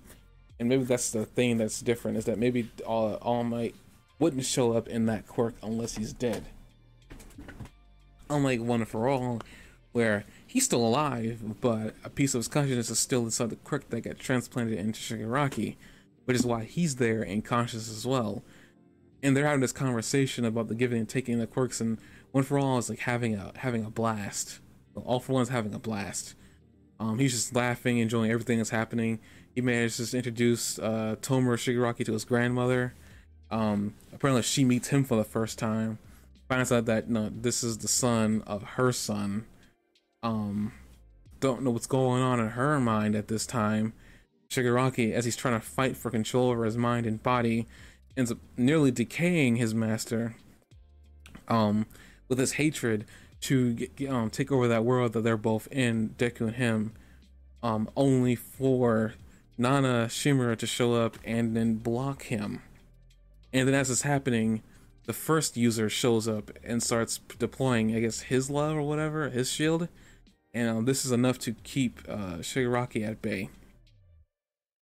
and 0.59 0.69
maybe 0.69 0.83
that's 0.83 1.11
the 1.11 1.25
thing 1.25 1.57
that's 1.57 1.81
different 1.81 2.17
is 2.17 2.25
that 2.25 2.37
maybe 2.37 2.69
All, 2.85 3.15
all 3.15 3.43
Might 3.43 3.75
wouldn't 4.19 4.45
show 4.45 4.73
up 4.73 4.87
in 4.87 5.05
that 5.07 5.27
quirk 5.27 5.55
unless 5.63 5.95
he's 5.95 6.13
dead. 6.13 6.45
Unlike 8.29 8.61
One 8.61 8.85
for 8.85 9.07
All, 9.07 9.41
where 9.93 10.25
he's 10.45 10.65
still 10.65 10.85
alive, 10.85 11.61
but 11.61 11.95
a 12.03 12.09
piece 12.09 12.33
of 12.33 12.39
his 12.39 12.47
consciousness 12.47 12.89
is 12.89 12.99
still 12.99 13.23
inside 13.23 13.49
the 13.49 13.55
quirk 13.57 13.89
that 13.89 14.01
got 14.01 14.19
transplanted 14.19 14.77
into 14.77 14.99
Shigaraki, 14.99 15.75
which 16.25 16.35
is 16.35 16.45
why 16.45 16.63
he's 16.63 16.95
there 16.95 17.21
and 17.21 17.45
conscious 17.45 17.89
as 17.89 18.05
well. 18.05 18.43
And 19.23 19.35
they're 19.35 19.45
having 19.45 19.61
this 19.61 19.71
conversation 19.71 20.43
about 20.45 20.67
the 20.67 20.75
giving 20.75 20.99
and 20.99 21.09
taking 21.09 21.39
the 21.39 21.47
quirks, 21.47 21.79
and 21.79 21.97
One 22.31 22.43
for 22.43 22.59
All 22.59 22.77
is 22.77 22.89
like 22.89 22.99
having 22.99 23.35
a 23.35 23.51
having 23.55 23.85
a 23.85 23.89
blast. 23.89 24.59
All 24.95 25.19
for 25.19 25.33
One 25.33 25.43
is 25.43 25.49
having 25.49 25.73
a 25.73 25.79
blast. 25.79 26.35
Um, 26.99 27.19
he's 27.19 27.33
just 27.33 27.55
laughing, 27.55 27.97
enjoying 27.97 28.31
everything 28.31 28.57
that's 28.57 28.69
happening. 28.69 29.19
He 29.53 29.61
manages 29.61 30.11
to 30.11 30.17
introduce 30.17 30.79
uh, 30.79 31.15
Tomura 31.21 31.57
Shigaraki 31.57 32.05
to 32.05 32.13
his 32.13 32.25
grandmother. 32.25 32.93
Um, 33.51 33.95
apparently, 34.13 34.41
she 34.43 34.63
meets 34.63 34.89
him 34.89 35.03
for 35.03 35.17
the 35.17 35.23
first 35.23 35.59
time. 35.59 35.99
Finds 36.47 36.71
out 36.71 36.85
that 36.85 37.09
no, 37.09 37.29
this 37.29 37.63
is 37.63 37.79
the 37.79 37.87
son 37.87 38.43
of 38.45 38.63
her 38.63 38.91
son. 38.91 39.45
Um, 40.23 40.73
don't 41.39 41.63
know 41.63 41.71
what's 41.71 41.87
going 41.87 42.21
on 42.21 42.39
in 42.39 42.49
her 42.49 42.79
mind 42.79 43.15
at 43.15 43.27
this 43.27 43.45
time. 43.45 43.93
Shigaraki, 44.49 45.11
as 45.11 45.25
he's 45.25 45.35
trying 45.35 45.59
to 45.59 45.65
fight 45.65 45.97
for 45.97 46.11
control 46.11 46.49
over 46.49 46.65
his 46.65 46.77
mind 46.77 47.05
and 47.05 47.21
body, 47.21 47.67
ends 48.15 48.31
up 48.31 48.37
nearly 48.57 48.91
decaying 48.91 49.57
his 49.57 49.73
master. 49.73 50.35
Um, 51.47 51.85
with 52.27 52.39
his 52.39 52.53
hatred 52.53 53.05
to 53.45 53.87
um, 54.09 54.29
take 54.29 54.51
over 54.51 54.67
that 54.67 54.83
world 54.83 55.13
that 55.13 55.21
they're 55.21 55.37
both 55.37 55.67
in, 55.71 56.15
Deku 56.17 56.41
and 56.41 56.55
him, 56.55 56.93
um, 57.61 57.89
only 57.95 58.35
for 58.35 59.13
Nana 59.57 60.07
Shimura 60.09 60.57
to 60.57 60.67
show 60.67 60.93
up 60.93 61.17
and 61.23 61.55
then 61.55 61.75
block 61.75 62.23
him. 62.23 62.61
And 63.53 63.67
then 63.67 63.75
as 63.75 63.89
it's 63.89 64.01
happening, 64.01 64.63
the 65.05 65.13
first 65.13 65.55
user 65.55 65.89
shows 65.89 66.27
up 66.27 66.51
and 66.63 66.81
starts 66.81 67.19
deploying, 67.37 67.95
I 67.95 67.99
guess, 67.99 68.21
his 68.21 68.49
love 68.49 68.75
or 68.75 68.81
whatever, 68.81 69.29
his 69.29 69.51
shield. 69.51 69.87
And 70.53 70.69
um, 70.69 70.85
this 70.85 71.05
is 71.05 71.11
enough 71.11 71.37
to 71.39 71.53
keep 71.63 71.99
uh, 72.09 72.37
Shigaraki 72.39 73.07
at 73.07 73.21
bay. 73.21 73.49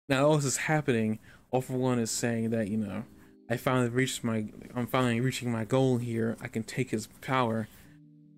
Now, 0.08 0.28
all 0.28 0.36
this 0.38 0.46
is 0.46 0.58
happening. 0.58 1.20
All 1.52 1.62
for 1.62 1.74
One 1.74 2.00
is 2.00 2.12
saying 2.12 2.52
that, 2.52 2.70
you 2.70 2.78
know, 2.78 3.04
I 3.50 3.58
finally 3.58 3.90
reached 3.90 4.24
my, 4.24 4.46
I'm 4.74 4.88
finally 4.88 5.20
reaching 5.20 5.52
my 5.52 5.66
goal 5.66 5.98
here. 5.98 6.38
I 6.42 6.48
can 6.48 6.64
take 6.64 6.92
his 6.92 7.08
power 7.22 7.68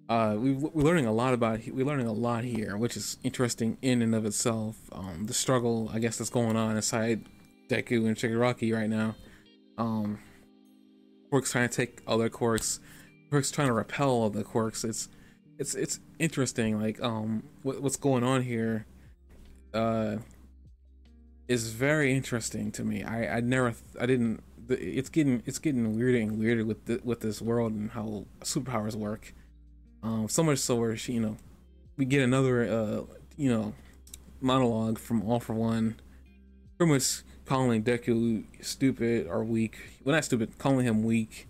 uh, 0.07 0.35
we 0.37 0.53
we're 0.53 0.83
learning 0.83 1.07
a 1.07 1.11
lot 1.11 1.33
about 1.33 1.59
we're 1.67 1.85
learning 1.85 2.07
a 2.07 2.13
lot 2.13 2.43
here, 2.43 2.77
which 2.77 2.95
is 2.95 3.17
interesting 3.23 3.77
in 3.81 4.01
and 4.01 4.13
of 4.13 4.25
itself. 4.25 4.77
Um, 4.91 5.25
the 5.25 5.33
struggle, 5.33 5.89
I 5.93 5.99
guess, 5.99 6.17
that's 6.17 6.29
going 6.29 6.55
on 6.55 6.75
inside 6.75 7.25
Deku 7.69 8.05
and 8.05 8.15
Shigaraki 8.15 8.73
right 8.73 8.89
now. 8.89 9.15
Um, 9.77 10.19
Quirk's 11.31 11.51
trying 11.51 11.69
to 11.69 11.75
take 11.75 12.01
other 12.07 12.29
quirks. 12.29 12.79
Quirk's 13.31 13.49
trying 13.49 13.67
to 13.67 13.73
repel 13.73 14.29
the 14.29 14.43
quirks. 14.43 14.83
It's 14.83 15.09
it's 15.57 15.73
it's 15.73 15.99
interesting. 16.19 16.79
Like 16.79 17.01
um, 17.01 17.43
what, 17.63 17.81
what's 17.81 17.97
going 17.97 18.23
on 18.23 18.43
here, 18.43 18.85
uh, 19.73 20.17
is 21.47 21.71
very 21.71 22.13
interesting 22.13 22.71
to 22.73 22.83
me. 22.83 23.03
I 23.03 23.37
I 23.37 23.39
never 23.39 23.73
I 23.99 24.05
didn't. 24.05 24.43
It's 24.69 25.09
getting 25.09 25.41
it's 25.47 25.57
getting 25.57 25.97
weirder 25.97 26.19
and 26.19 26.39
weirder 26.39 26.63
with 26.63 26.85
the, 26.85 27.01
with 27.03 27.21
this 27.21 27.41
world 27.41 27.73
and 27.73 27.89
how 27.91 28.25
superpowers 28.41 28.95
work 28.95 29.33
um, 30.05 30.29
so 30.29 30.43
much 30.43 30.59
so 30.59 30.75
where 30.75 30.95
she, 30.95 31.13
you 31.13 31.19
know, 31.19 31.35
we 31.97 32.05
get 32.05 32.21
another, 32.21 32.63
uh, 32.63 33.01
you 33.37 33.49
know, 33.49 33.73
monologue 34.39 34.99
from 34.99 35.23
All 35.23 35.39
for 35.39 35.53
One, 35.53 35.99
pretty 36.77 36.93
much 36.93 37.23
calling 37.45 37.83
Deku 37.83 38.43
stupid 38.61 39.25
or 39.25 39.43
weak. 39.43 39.77
Well, 40.03 40.13
not 40.13 40.23
stupid, 40.23 40.59
calling 40.59 40.85
him 40.85 41.03
weak, 41.03 41.47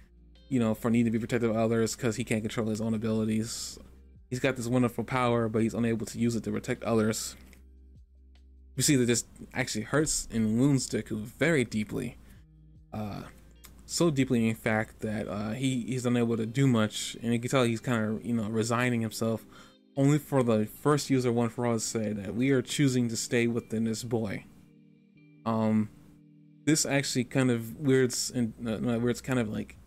you 0.48 0.62
know, 0.62 0.74
for 0.74 0.90
needing 0.90 1.12
to 1.12 1.12
be 1.12 1.20
protected 1.20 1.54
by 1.54 1.60
others 1.60 1.98
because 1.98 2.16
he 2.16 2.24
can't 2.24 2.42
control 2.42 2.68
his 2.68 2.80
own 2.80 2.94
abilities. 2.94 3.78
He's 4.30 4.40
got 4.40 4.56
this 4.56 4.68
wonderful 4.68 5.04
power, 5.04 5.50
but 5.50 5.62
he's 5.62 5.74
unable 5.74 6.06
to 6.06 6.18
use 6.18 6.36
it 6.38 6.46
to 6.46 6.52
protect 6.52 6.82
others. 6.86 7.36
We 8.78 8.84
see 8.84 8.96
that 8.96 9.06
this 9.06 9.26
actually 9.54 9.84
hurts 9.84 10.30
and 10.32 10.58
wounds 10.58 10.90
Deku 10.90 11.18
very 11.18 11.66
deeply. 11.66 12.18
Uh, 12.94 13.24
so 13.86 14.10
deeply 14.10 14.48
in 14.48 14.56
fact 14.56 15.02
that 15.02 15.28
uh, 15.28 15.52
he 15.52 15.82
he's 15.88 16.06
unable 16.06 16.38
to 16.38 16.46
do 16.46 16.68
much, 16.68 17.16
and 17.22 17.34
you 17.34 17.40
can 17.40 17.50
tell 17.50 17.64
he's 17.64 17.80
kind 17.80 18.04
of 18.04 18.26
you 18.26 18.34
know 18.34 18.50
resigning 18.50 19.02
himself, 19.02 19.46
only 19.96 20.18
for 20.18 20.44
the 20.44 20.66
first 20.66 21.10
user 21.10 21.32
one 21.32 21.50
for 21.50 21.66
all 21.66 21.76
to 21.76 21.80
say 21.80 22.12
that 22.14 22.36
we 22.36 22.52
are 22.52 22.62
choosing 22.62 23.10
to 23.10 23.18
stay 23.18 23.48
within 23.48 23.84
this 23.84 24.04
boy. 24.04 24.46
Um, 25.46 25.90
this 26.66 26.86
actually 26.86 27.26
kind 27.26 27.52
of 27.52 27.80
weirds 27.80 28.32
and 28.32 28.54
uh, 28.68 29.00
where 29.00 29.10
it's 29.10 29.22
kind 29.22 29.40
of 29.40 29.50
like 29.50 29.78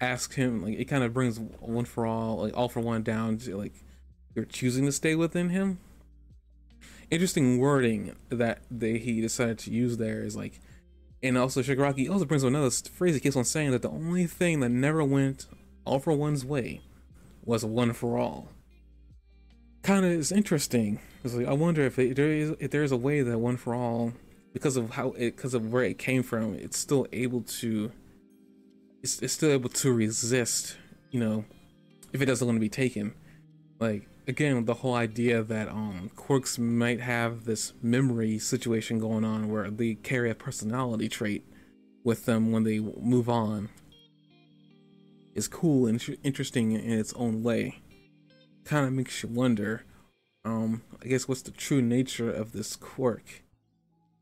ask 0.00 0.34
him 0.34 0.62
like 0.62 0.78
it 0.78 0.86
kind 0.86 1.04
of 1.04 1.12
brings 1.12 1.38
one 1.38 1.84
for 1.84 2.06
all 2.06 2.38
like 2.38 2.56
all 2.56 2.68
for 2.68 2.80
one 2.80 3.02
down 3.02 3.36
to 3.36 3.56
like 3.56 3.84
you're 4.34 4.44
choosing 4.44 4.86
to 4.86 4.92
stay 4.92 5.14
within 5.14 5.48
him. 5.48 5.78
Interesting 7.10 7.58
wording 7.58 8.14
that 8.28 8.62
they 8.70 8.98
he 8.98 9.20
decided 9.20 9.58
to 9.60 9.70
use 9.70 9.96
there 9.96 10.22
is 10.22 10.36
like 10.36 10.60
and 11.22 11.36
also, 11.36 11.62
Shigaraki 11.62 12.10
also 12.10 12.24
brings 12.24 12.44
up 12.44 12.48
another 12.48 12.70
phrase 12.70 13.14
he 13.14 13.20
keeps 13.20 13.36
on 13.36 13.44
saying 13.44 13.72
that 13.72 13.82
the 13.82 13.90
only 13.90 14.26
thing 14.26 14.60
that 14.60 14.70
never 14.70 15.04
went 15.04 15.46
all 15.84 15.98
for 15.98 16.12
one's 16.12 16.44
way 16.44 16.80
was 17.44 17.64
one 17.64 17.92
for 17.92 18.18
all. 18.18 18.48
Kind 19.82 20.04
of 20.06 20.12
is 20.12 20.32
interesting. 20.32 20.98
It's 21.22 21.34
like 21.34 21.46
I 21.46 21.52
wonder 21.52 21.82
if, 21.82 21.98
it, 21.98 22.16
there 22.16 22.30
is 22.30 22.54
if 22.58 22.70
there 22.70 22.82
is 22.82 22.92
a 22.92 22.96
way 22.96 23.20
that 23.20 23.38
one 23.38 23.56
for 23.56 23.74
all, 23.74 24.14
because 24.52 24.76
of 24.76 24.90
how 24.90 25.10
it, 25.12 25.36
because 25.36 25.52
of 25.52 25.72
where 25.72 25.84
it 25.84 25.98
came 25.98 26.22
from, 26.22 26.54
it's 26.54 26.78
still 26.78 27.06
able 27.12 27.42
to, 27.42 27.92
it's, 29.02 29.20
it's 29.20 29.32
still 29.32 29.50
able 29.50 29.68
to 29.70 29.92
resist. 29.92 30.76
You 31.10 31.20
know, 31.20 31.44
if 32.12 32.22
it 32.22 32.26
doesn't 32.26 32.46
want 32.46 32.56
to 32.56 32.60
be 32.60 32.68
taken, 32.70 33.14
like 33.78 34.06
again 34.30 34.64
the 34.64 34.74
whole 34.74 34.94
idea 34.94 35.42
that 35.42 35.68
um 35.68 36.10
quirks 36.14 36.56
might 36.56 37.00
have 37.00 37.44
this 37.44 37.72
memory 37.82 38.38
situation 38.38 38.98
going 38.98 39.24
on 39.24 39.50
where 39.50 39.68
they 39.68 39.94
carry 39.94 40.30
a 40.30 40.34
personality 40.34 41.08
trait 41.08 41.44
with 42.04 42.24
them 42.26 42.52
when 42.52 42.62
they 42.62 42.78
move 42.78 43.28
on 43.28 43.68
is 45.34 45.48
cool 45.48 45.86
and 45.86 46.18
interesting 46.22 46.72
in 46.72 46.98
its 46.98 47.12
own 47.14 47.42
way. 47.42 47.80
Kind 48.64 48.86
of 48.86 48.92
makes 48.92 49.22
you 49.22 49.28
wonder 49.28 49.84
um 50.44 50.82
i 51.02 51.06
guess 51.06 51.28
what's 51.28 51.42
the 51.42 51.50
true 51.50 51.82
nature 51.82 52.30
of 52.30 52.52
this 52.52 52.76
quirk? 52.76 53.42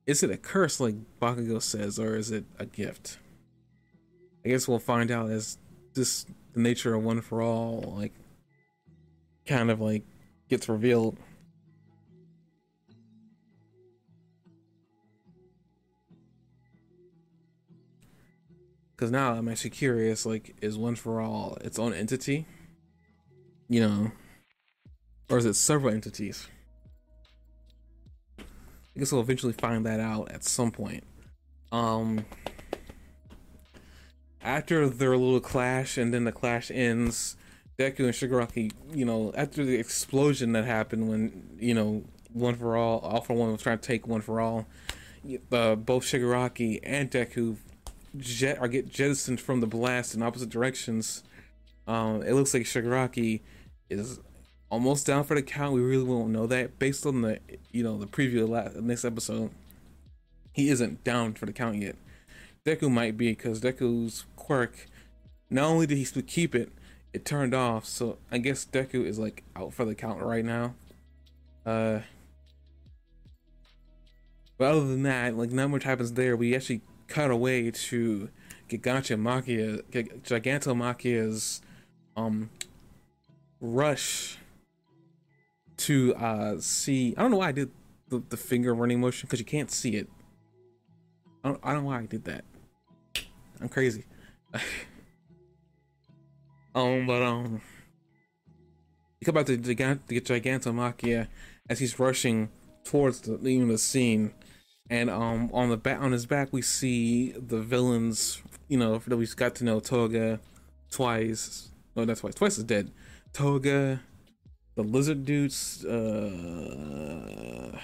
Is 0.07 0.23
it 0.23 0.31
a 0.31 0.39
curse 0.39 0.81
like 0.81 0.95
bakugo 1.21 1.61
says 1.61 1.99
or 1.99 2.17
is 2.17 2.31
it 2.31 2.47
a 2.59 2.65
gift? 2.65 3.19
I 4.43 4.49
guess 4.49 4.67
we'll 4.67 4.79
find 4.79 5.11
out 5.11 5.31
as 5.31 5.59
this 5.93 6.25
the 6.55 6.61
nature 6.61 6.95
of 6.95 7.05
one 7.05 7.21
for 7.21 7.43
all 7.43 7.95
like 7.95 8.15
kind 9.49 9.71
of 9.71 9.81
like 9.81 10.05
gets 10.49 10.69
revealed. 10.69 11.19
Because 18.95 19.11
now 19.11 19.33
I'm 19.33 19.49
actually 19.49 19.71
curious 19.71 20.27
like, 20.27 20.57
is 20.61 20.77
One 20.77 20.97
for 20.97 21.21
All 21.21 21.57
its 21.61 21.79
own 21.79 21.95
entity? 21.95 22.47
You 23.69 23.81
know, 23.81 24.13
or 25.29 25.39
is 25.39 25.45
it 25.45 25.55
several 25.55 25.93
entities? 25.93 26.49
I 28.39 28.99
guess 28.99 29.13
we'll 29.13 29.21
eventually 29.21 29.53
find 29.53 29.87
that 29.87 30.01
out 30.01 30.33
at 30.33 30.43
some 30.43 30.73
point. 30.73 31.05
Um, 31.71 32.25
after 34.43 34.89
their 34.89 35.17
little 35.17 35.41
clash, 35.41 35.97
and 35.99 36.13
then 36.13 36.25
the 36.25 36.33
clash 36.33 36.71
ends, 36.73 37.37
Deku 37.79 38.01
and 38.01 38.09
Shigaraki, 38.09 38.73
you 38.93 39.05
know, 39.05 39.33
after 39.37 39.65
the 39.65 39.77
explosion 39.77 40.51
that 40.53 40.65
happened 40.65 41.09
when, 41.09 41.49
you 41.61 41.75
know, 41.75 42.03
One 42.33 42.57
for 42.57 42.77
All, 42.77 42.99
All 42.99 43.21
for 43.21 43.35
One 43.35 43.53
was 43.53 43.63
trying 43.63 43.79
to 43.79 43.87
take 43.87 44.09
One 44.09 44.21
for 44.21 44.41
All, 44.41 44.67
uh, 45.53 45.77
both 45.77 46.03
Shigaraki 46.03 46.81
and 46.83 47.09
Deku 47.09 47.57
jet 48.17 48.59
or 48.61 48.67
get 48.67 48.89
jettisoned 48.89 49.41
from 49.41 49.61
the 49.61 49.69
blast 49.69 50.17
in 50.17 50.25
opposite 50.25 50.49
directions. 50.49 51.23
Um, 51.87 52.23
it 52.23 52.33
looks 52.33 52.53
like 52.53 52.65
Shigaraki 52.65 53.43
is 53.89 54.19
almost 54.71 55.07
down 55.07 55.23
for 55.23 55.37
the 55.37 55.43
count. 55.43 55.73
We 55.73 55.81
really 55.81 56.03
won't 56.03 56.31
know 56.31 56.49
that 56.49 56.81
based 56.81 57.07
on 57.07 57.23
the, 57.23 57.39
you 57.71 57.85
know, 57.85 57.97
the 57.97 58.07
preview 58.07 58.43
of 58.43 58.49
last, 58.49 58.75
next 58.75 59.05
episode. 59.05 59.53
He 60.53 60.69
isn't 60.71 61.05
down 61.05 61.35
for 61.35 61.47
the 61.47 61.53
count 61.53 61.77
yet. 61.77 61.95
Deku 62.67 62.91
might 62.91 63.17
be 63.17 63.31
because 63.31 63.61
Deku's 63.61 64.25
quirk. 64.35 64.89
Not 65.49 65.67
only 65.67 65.87
did 65.87 65.97
he 65.97 66.23
keep 66.23 66.57
it, 66.57 66.73
it 67.19 67.25
turned 67.25 67.53
off. 67.53 67.85
So 67.85 68.19
I 68.31 68.39
guess 68.39 68.65
Deku 68.65 69.05
is 69.05 69.19
like 69.19 69.43
out 69.57 69.75
for 69.75 69.85
the 69.85 69.95
count 69.95 70.23
right 70.23 70.45
now. 70.45 70.75
Uh, 71.67 72.01
but 74.57 74.71
other 74.71 74.87
than 74.87 75.03
that, 75.03 75.37
like 75.37 75.51
not 75.51 75.71
much 75.71 75.83
happens 75.83 76.13
there. 76.13 76.37
We 76.37 76.55
actually 76.55 76.83
cut 77.09 77.33
away 77.33 77.71
to 77.71 78.31
Gigantomachia, 78.69 79.83
Gigantomachia's 79.91 81.61
um 82.17 82.51
rush 83.61 84.39
to 85.79 86.15
uh 86.15 86.61
see. 86.61 87.15
I 87.17 87.23
don't 87.23 87.33
know 87.33 87.39
why 87.39 87.49
I 87.49 87.53
did 87.53 87.71
the, 88.11 88.23
the 88.29 88.37
finger 88.37 88.75
running 88.75 89.01
motion 89.01 89.27
because 89.27 89.41
you 89.41 89.45
can't 89.45 89.73
see 89.73 89.97
it. 89.97 90.09
I 91.43 91.49
don't, 91.49 91.61
I 91.65 91.73
don't 91.73 91.83
know 91.83 91.89
why 91.89 91.99
I 91.99 92.07
did 92.07 92.25
that. 92.27 92.45
I'm 93.61 93.69
crazy. 93.69 94.05
Um, 96.79 97.09
but 97.09 97.23
um, 97.23 97.61
you 99.19 99.25
come 99.25 99.35
back 99.35 99.47
to 99.47 99.57
the, 99.57 99.75
the 100.07 100.21
Gigantomachia 100.21 101.27
as 101.69 101.81
he's 101.81 101.99
rushing 101.99 102.51
towards 102.85 103.21
the 103.23 103.37
know, 103.37 103.67
the 103.67 103.79
scene, 103.79 104.33
and 104.89 105.11
um, 105.11 105.51
on 105.53 105.71
the 105.71 105.77
back 105.77 106.01
on 106.01 106.13
his 106.13 106.25
back 106.25 106.53
we 106.53 106.63
see 106.63 107.33
the 107.33 107.61
villains. 107.61 108.41
You 108.69 108.79
know 108.79 108.99
that 108.99 109.17
we've 109.17 109.35
got 109.35 109.57
to 109.57 109.65
know 109.65 109.81
Toga 109.81 110.39
twice. 110.89 111.71
No, 111.97 112.05
that's 112.05 112.21
twice. 112.21 112.35
Twice 112.37 112.59
is 112.59 112.65
dead. 112.65 112.93
Toga, 113.33 114.01
the 114.77 114.85
lizard 114.85 115.25
dudes. 115.25 115.85
Uh, 115.85 117.77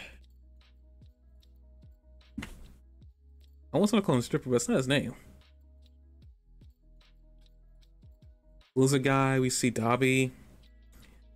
I 3.73 3.79
want 3.79 3.91
to 3.91 4.03
call 4.03 4.15
him 4.15 4.23
stripper, 4.23 4.51
but 4.51 4.57
it's 4.57 4.69
not 4.69 4.77
his 4.77 4.87
name. 4.87 5.15
Lizard 8.77 9.05
guy. 9.05 9.39
We 9.39 9.51
see 9.51 9.71
Dabi, 9.71 10.33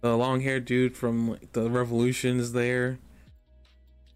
the 0.01 0.17
long 0.17 0.41
haired 0.41 0.65
dude 0.65 0.97
from 0.97 1.31
like, 1.31 1.53
the 1.53 1.71
Revolution 1.71 2.41
is 2.41 2.53
there. 2.53 2.99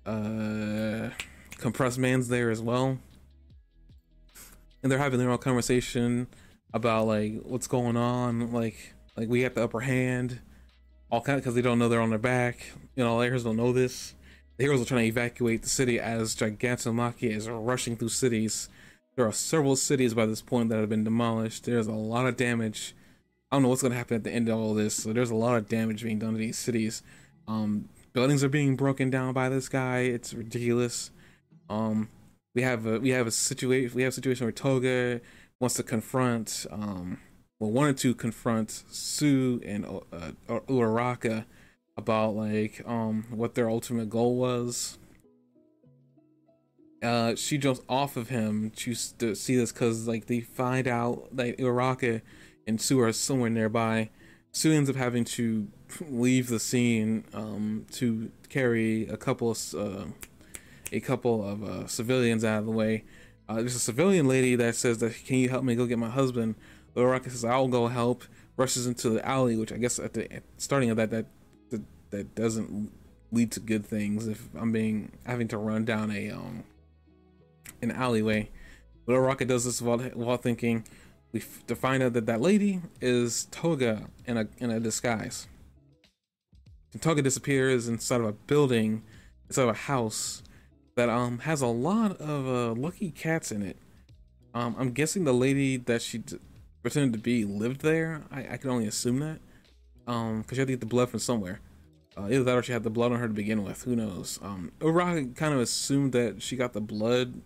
Uh, 0.04 1.10
Compressed 1.58 1.98
Man's 1.98 2.28
there 2.28 2.50
as 2.50 2.60
well, 2.60 2.98
and 4.82 4.90
they're 4.90 4.98
having 4.98 5.20
their 5.20 5.30
own 5.30 5.38
conversation 5.38 6.26
about 6.74 7.06
like 7.06 7.34
what's 7.42 7.68
going 7.68 7.96
on. 7.96 8.52
Like, 8.52 8.94
like 9.16 9.28
we 9.28 9.42
have 9.42 9.54
the 9.54 9.62
upper 9.62 9.80
hand, 9.80 10.40
all 11.08 11.20
kind 11.20 11.38
because 11.38 11.54
they 11.54 11.62
don't 11.62 11.78
know 11.78 11.88
they're 11.88 12.00
on 12.00 12.10
their 12.10 12.18
back. 12.18 12.72
You 12.96 13.04
know, 13.04 13.18
the 13.18 13.26
heroes 13.26 13.44
don't 13.44 13.56
know 13.56 13.72
this. 13.72 14.14
The 14.56 14.64
heroes 14.64 14.82
are 14.82 14.84
trying 14.84 15.02
to 15.02 15.06
evacuate 15.06 15.62
the 15.62 15.68
city 15.68 16.00
as 16.00 16.34
Gigantomachia 16.34 17.30
is 17.30 17.48
rushing 17.48 17.96
through 17.96 18.08
cities. 18.08 18.68
There 19.14 19.26
are 19.26 19.32
several 19.32 19.76
cities 19.76 20.14
by 20.14 20.26
this 20.26 20.42
point 20.42 20.68
that 20.70 20.80
have 20.80 20.88
been 20.88 21.04
demolished. 21.04 21.64
There's 21.64 21.86
a 21.86 21.92
lot 21.92 22.26
of 22.26 22.36
damage 22.36 22.96
I 23.52 23.56
don't 23.56 23.64
know 23.64 23.68
what's 23.68 23.82
gonna 23.82 23.94
happen 23.94 24.16
at 24.16 24.24
the 24.24 24.30
end 24.32 24.48
of 24.48 24.58
all 24.58 24.72
this. 24.72 24.94
So 24.94 25.12
there's 25.12 25.30
a 25.30 25.34
lot 25.34 25.58
of 25.58 25.68
damage 25.68 26.02
being 26.02 26.18
done 26.18 26.32
to 26.32 26.38
these 26.38 26.56
cities. 26.56 27.02
Um, 27.46 27.90
buildings 28.14 28.42
are 28.42 28.48
being 28.48 28.76
broken 28.76 29.10
down 29.10 29.34
by 29.34 29.50
this 29.50 29.68
guy. 29.68 29.98
It's 29.98 30.32
ridiculous. 30.32 31.10
Um, 31.68 32.08
we 32.54 32.62
have 32.62 32.86
a 32.86 32.98
we 32.98 33.10
have 33.10 33.26
a 33.26 33.30
situation 33.30 33.94
we 33.94 34.04
have 34.04 34.12
a 34.12 34.14
situation 34.14 34.46
where 34.46 34.52
Toga 34.52 35.20
wants 35.60 35.74
to 35.76 35.82
confront 35.82 36.66
um 36.70 37.18
well 37.58 37.70
wanted 37.70 37.98
to 37.98 38.14
confront 38.14 38.84
Tsu 38.90 39.60
and 39.66 39.84
uh, 39.84 40.30
Uraraka 40.48 41.44
about 41.98 42.34
like 42.34 42.82
um 42.86 43.26
what 43.30 43.54
their 43.54 43.68
ultimate 43.68 44.08
goal 44.08 44.36
was. 44.36 44.98
Uh, 47.02 47.34
she 47.34 47.58
jumps 47.58 47.82
off 47.88 48.16
of 48.16 48.28
him 48.28 48.70
to, 48.76 48.94
to 49.18 49.34
see 49.34 49.56
this 49.56 49.72
because 49.72 50.06
like 50.08 50.26
they 50.26 50.40
find 50.40 50.88
out 50.88 51.28
that 51.36 51.58
Uraraka 51.58 52.22
and 52.66 52.78
Tsu 52.78 53.00
are 53.00 53.12
somewhere 53.12 53.50
nearby. 53.50 54.10
Tsu 54.52 54.72
ends 54.72 54.90
up 54.90 54.96
having 54.96 55.24
to 55.24 55.68
leave 56.08 56.48
the 56.48 56.60
scene 56.60 57.24
um, 57.32 57.86
to 57.92 58.30
carry 58.48 59.06
a 59.08 59.16
couple 59.16 59.50
of 59.50 59.74
uh, 59.74 60.04
a 60.92 61.00
couple 61.00 61.46
of 61.46 61.64
uh, 61.64 61.86
civilians 61.86 62.44
out 62.44 62.60
of 62.60 62.66
the 62.66 62.72
way. 62.72 63.04
Uh, 63.48 63.56
there's 63.56 63.74
a 63.74 63.80
civilian 63.80 64.28
lady 64.28 64.54
that 64.56 64.74
says 64.74 64.98
that 64.98 65.14
can 65.24 65.36
you 65.36 65.48
help 65.48 65.64
me 65.64 65.74
go 65.74 65.86
get 65.86 65.98
my 65.98 66.10
husband? 66.10 66.54
Uraraka 66.94 67.30
says 67.30 67.44
I'll 67.44 67.68
go 67.68 67.88
help. 67.88 68.24
Rushes 68.56 68.86
into 68.86 69.08
the 69.10 69.26
alley, 69.26 69.56
which 69.56 69.72
I 69.72 69.78
guess 69.78 69.98
at 69.98 70.12
the 70.12 70.28
starting 70.58 70.90
of 70.90 70.98
that 70.98 71.10
that 71.10 71.26
that, 71.70 71.82
that 72.10 72.34
doesn't 72.34 72.92
lead 73.32 73.50
to 73.52 73.60
good 73.60 73.86
things. 73.86 74.28
If 74.28 74.48
I'm 74.54 74.72
being 74.72 75.12
having 75.24 75.48
to 75.48 75.56
run 75.56 75.84
down 75.84 76.10
a 76.10 76.30
um 76.30 76.64
an 77.80 77.90
alleyway, 77.90 78.50
but 79.06 79.18
Rocket 79.18 79.48
does 79.48 79.64
this 79.64 79.80
while 79.80 79.98
while 79.98 80.36
thinking 80.36 80.84
we 81.32 81.40
f- 81.40 81.64
to 81.66 81.74
find 81.74 82.02
out 82.02 82.12
that 82.12 82.26
that 82.26 82.40
lady 82.40 82.80
is 83.00 83.46
Toga 83.50 84.08
in 84.26 84.36
a 84.36 84.46
in 84.58 84.70
a 84.70 84.78
disguise. 84.78 85.48
And 86.92 87.00
Toga 87.00 87.22
disappears 87.22 87.88
inside 87.88 88.20
of 88.20 88.26
a 88.26 88.32
building, 88.32 89.02
inside 89.48 89.62
of 89.62 89.68
a 89.70 89.74
house 89.74 90.42
that 90.94 91.08
um 91.08 91.38
has 91.40 91.62
a 91.62 91.66
lot 91.66 92.20
of 92.20 92.46
uh, 92.46 92.80
lucky 92.80 93.10
cats 93.10 93.50
in 93.50 93.62
it. 93.62 93.78
Um, 94.54 94.76
I'm 94.78 94.92
guessing 94.92 95.24
the 95.24 95.32
lady 95.32 95.78
that 95.78 96.02
she 96.02 96.18
d- 96.18 96.38
pretended 96.82 97.14
to 97.14 97.18
be 97.18 97.44
lived 97.46 97.80
there. 97.80 98.24
I, 98.30 98.46
I 98.52 98.56
can 98.58 98.68
only 98.68 98.86
assume 98.86 99.20
that. 99.20 99.38
Um, 100.06 100.42
because 100.42 100.56
she 100.56 100.60
had 100.60 100.68
to 100.68 100.72
get 100.72 100.80
the 100.80 100.86
blood 100.86 101.08
from 101.08 101.20
somewhere. 101.20 101.60
Uh, 102.14 102.24
either 102.24 102.44
that 102.44 102.58
or 102.58 102.62
she 102.62 102.72
had 102.72 102.82
the 102.82 102.90
blood 102.90 103.12
on 103.12 103.18
her 103.18 103.28
to 103.28 103.32
begin 103.32 103.64
with. 103.64 103.84
Who 103.84 103.96
knows? 103.96 104.38
Um, 104.42 104.72
Uraraka 104.80 105.34
kind 105.34 105.54
of 105.54 105.60
assumed 105.60 106.12
that 106.12 106.42
she 106.42 106.56
got 106.56 106.74
the 106.74 106.80
blood 106.82 107.40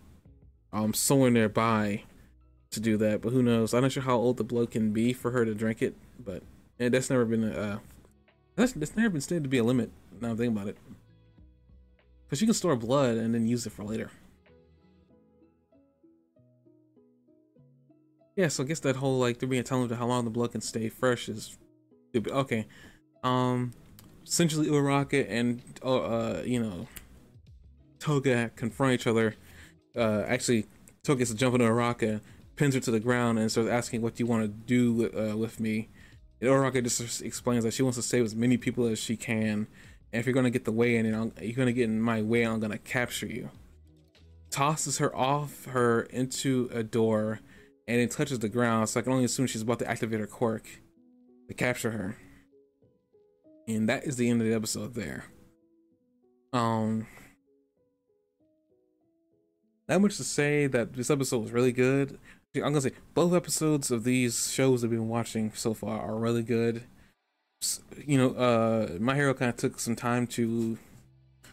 um 0.73 0.93
somewhere 0.93 1.31
nearby 1.31 2.03
to 2.71 2.79
do 2.79 2.97
that, 2.97 3.21
but 3.21 3.31
who 3.31 3.41
knows? 3.41 3.73
I'm 3.73 3.81
not 3.81 3.91
sure 3.91 4.03
how 4.03 4.15
old 4.15 4.37
the 4.37 4.43
blood 4.43 4.71
can 4.71 4.91
be 4.91 5.13
for 5.13 5.31
her 5.31 5.45
to 5.45 5.53
drink 5.53 5.81
it, 5.81 5.95
but 6.23 6.43
yeah, 6.79 6.89
that's 6.89 7.09
never 7.09 7.25
been 7.25 7.43
a 7.43 7.51
uh, 7.51 7.77
that's 8.55 8.73
that's 8.73 8.95
never 8.95 9.09
been 9.09 9.21
stated 9.21 9.43
to 9.43 9.49
be 9.49 9.57
a 9.57 9.63
limit. 9.63 9.91
Now 10.19 10.29
I'm 10.29 10.37
thinking 10.37 10.55
about 10.55 10.67
it, 10.67 10.77
because 12.25 12.41
you 12.41 12.47
can 12.47 12.53
store 12.53 12.75
blood 12.75 13.17
and 13.17 13.33
then 13.33 13.47
use 13.47 13.65
it 13.65 13.71
for 13.71 13.83
later. 13.83 14.11
Yeah, 18.35 18.49
so 18.49 18.63
I 18.63 18.67
guess 18.67 18.79
that 18.81 18.97
whole 18.97 19.17
like 19.17 19.39
they're 19.39 19.49
being 19.49 19.63
telling 19.63 19.89
to 19.89 19.95
how 19.95 20.05
long 20.05 20.23
the 20.25 20.29
blood 20.29 20.51
can 20.51 20.61
stay 20.61 20.89
fresh 20.89 21.27
is 21.29 21.57
stupid. 22.09 22.31
Okay, 22.33 22.67
um, 23.23 23.73
essentially 24.25 24.67
Uraraka 24.67 25.25
and 25.29 25.61
uh, 25.83 25.95
uh 25.95 26.43
you 26.45 26.61
know 26.61 26.87
Toga 27.99 28.51
confront 28.55 28.93
each 28.93 29.07
other. 29.07 29.35
Uh, 29.95 30.23
actually, 30.27 30.67
Toga 31.03 31.19
gets 31.19 31.33
to 31.33 31.51
Uraraka 31.51 32.21
pins 32.57 32.75
her 32.75 32.81
to 32.81 32.91
the 32.91 32.99
ground 32.99 33.39
and 33.39 33.51
starts 33.51 33.69
asking 33.69 34.01
what 34.01 34.15
do 34.15 34.23
you 34.23 34.27
want 34.27 34.43
to 34.43 34.47
do 34.47 35.09
uh, 35.17 35.37
with 35.37 35.59
me. 35.59 35.89
And 36.41 36.49
Uraraka 36.49 36.83
just 36.83 37.21
explains 37.21 37.63
that 37.63 37.73
she 37.73 37.83
wants 37.83 37.97
to 37.97 38.03
save 38.03 38.25
as 38.25 38.35
many 38.35 38.57
people 38.57 38.85
as 38.87 38.99
she 38.99 39.15
can. 39.15 39.67
And 40.11 40.19
if 40.19 40.25
you're 40.25 40.33
gonna 40.33 40.49
get 40.49 40.65
the 40.65 40.71
way 40.71 40.95
in, 40.97 41.05
and 41.05 41.31
you're 41.41 41.53
gonna 41.53 41.71
get 41.71 41.85
in 41.85 42.01
my 42.01 42.21
way, 42.21 42.43
I'm 42.43 42.59
gonna 42.59 42.77
capture 42.77 43.27
you. 43.27 43.49
Tosses 44.49 44.97
her 44.97 45.15
off 45.15 45.65
her 45.65 46.03
into 46.03 46.69
a 46.73 46.83
door, 46.83 47.39
and 47.87 47.99
it 47.99 48.11
touches 48.11 48.39
the 48.39 48.49
ground. 48.49 48.89
So 48.89 48.99
I 48.99 49.03
can 49.03 49.13
only 49.13 49.25
assume 49.25 49.47
she's 49.47 49.61
about 49.61 49.79
to 49.79 49.89
activate 49.89 50.19
her 50.19 50.27
quirk 50.27 50.67
to 51.47 51.53
capture 51.53 51.91
her. 51.91 52.17
And 53.67 53.89
that 53.89 54.05
is 54.05 54.15
the 54.15 54.29
end 54.29 54.41
of 54.41 54.47
the 54.47 54.53
episode 54.53 54.93
there. 54.93 55.25
Um, 56.53 57.05
that 59.87 59.99
much 59.99 60.17
to 60.17 60.23
say 60.23 60.67
that 60.67 60.93
this 60.93 61.09
episode 61.09 61.39
was 61.39 61.51
really 61.51 61.71
good. 61.71 62.19
I'm 62.55 62.61
gonna 62.61 62.81
say 62.81 62.93
both 63.13 63.33
episodes 63.33 63.91
of 63.91 64.03
these 64.03 64.51
shows 64.51 64.83
I've 64.83 64.89
been 64.89 65.09
watching 65.09 65.51
so 65.53 65.73
far 65.73 65.99
are 65.99 66.15
really 66.15 66.43
good. 66.43 66.83
You 68.05 68.17
know, 68.17 68.31
uh, 68.31 68.97
My 68.99 69.15
Hero 69.15 69.33
kind 69.33 69.49
of 69.49 69.57
took 69.57 69.79
some 69.79 69.95
time 69.95 70.27
to, 70.27 70.77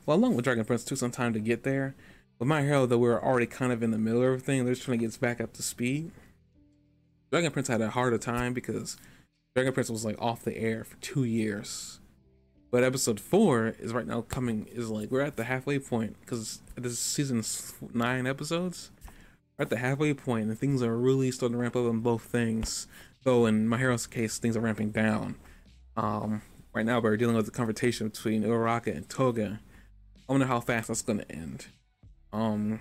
well, 0.07 0.17
along 0.17 0.37
with 0.37 0.45
Dragon 0.45 0.65
Prince, 0.65 0.85
took 0.85 0.99
some 0.99 1.11
time 1.11 1.33
to 1.33 1.41
get 1.41 1.63
there. 1.63 1.95
But 2.39 2.49
My 2.49 2.63
Hero, 2.63 2.87
though, 2.87 2.99
we 2.99 3.09
are 3.09 3.23
already 3.23 3.47
kind 3.47 3.73
of 3.73 3.83
in 3.83 3.91
the 3.91 3.99
middle 3.99 4.21
of 4.21 4.27
everything. 4.27 4.65
They're 4.65 4.75
just 4.75 4.85
trying 4.85 4.99
to 4.99 5.07
get 5.07 5.21
back 5.21 5.41
up 5.41 5.53
to 5.55 5.63
speed. 5.63 6.11
Dragon 7.31 7.51
Prince 7.51 7.69
had 7.69 7.81
a 7.81 7.91
harder 7.91 8.19
time 8.19 8.53
because 8.53 8.97
Dragon 9.55 9.73
Prince 9.73 9.91
was 9.91 10.05
like 10.05 10.21
off 10.21 10.45
the 10.45 10.57
air 10.57 10.85
for 10.85 10.97
two 10.97 11.25
years. 11.25 12.01
But 12.71 12.83
episode 12.83 13.21
four 13.21 13.75
is 13.79 13.93
right 13.93 14.07
now 14.07 14.23
coming 14.23 14.67
is 14.73 14.91
like 14.91 15.11
we're 15.11 15.21
at 15.21 15.37
the 15.37 15.45
halfway 15.45 15.79
point 15.79 16.17
because 16.21 16.61
this 16.77 16.93
is 16.93 16.99
season 16.99 17.45
nine 17.95 18.27
episodes. 18.27 18.91
At 19.59 19.71
the 19.71 19.77
halfway 19.77 20.15
point 20.15 20.49
and 20.49 20.59
things 20.59 20.83
are 20.83 20.97
really 20.97 21.31
starting 21.31 21.55
to 21.55 21.63
ramp 21.63 21.77
up 21.77 21.87
on 21.87 22.01
both 22.01 22.23
things. 22.23 22.87
Though 23.23 23.47
in 23.47 23.69
my 23.69 23.79
hero's 23.79 24.07
case, 24.07 24.39
things 24.39 24.57
are 24.57 24.61
ramping 24.61 24.91
down. 24.91 25.37
Um, 25.97 26.43
right 26.75 26.85
now 26.85 27.01
we're 27.01 27.17
dealing 27.17 27.37
with 27.37 27.47
the 27.47 27.53
confrontation 27.53 28.09
between 28.09 28.43
Uraraka 28.43 28.95
and 28.95 29.09
Toga. 29.09 29.61
I 30.29 30.33
wonder 30.33 30.47
how 30.47 30.61
fast 30.61 30.89
that's 30.89 31.03
gonna 31.03 31.25
end. 31.31 31.67
Um, 32.33 32.81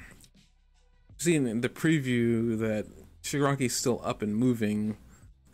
seeing 1.18 1.48
in 1.48 1.62
the 1.62 1.70
preview 1.70 2.58
that 2.60 2.88
Shigaraki's 3.22 3.76
still 3.76 4.02
up 4.04 4.22
and 4.22 4.36
moving, 4.36 4.98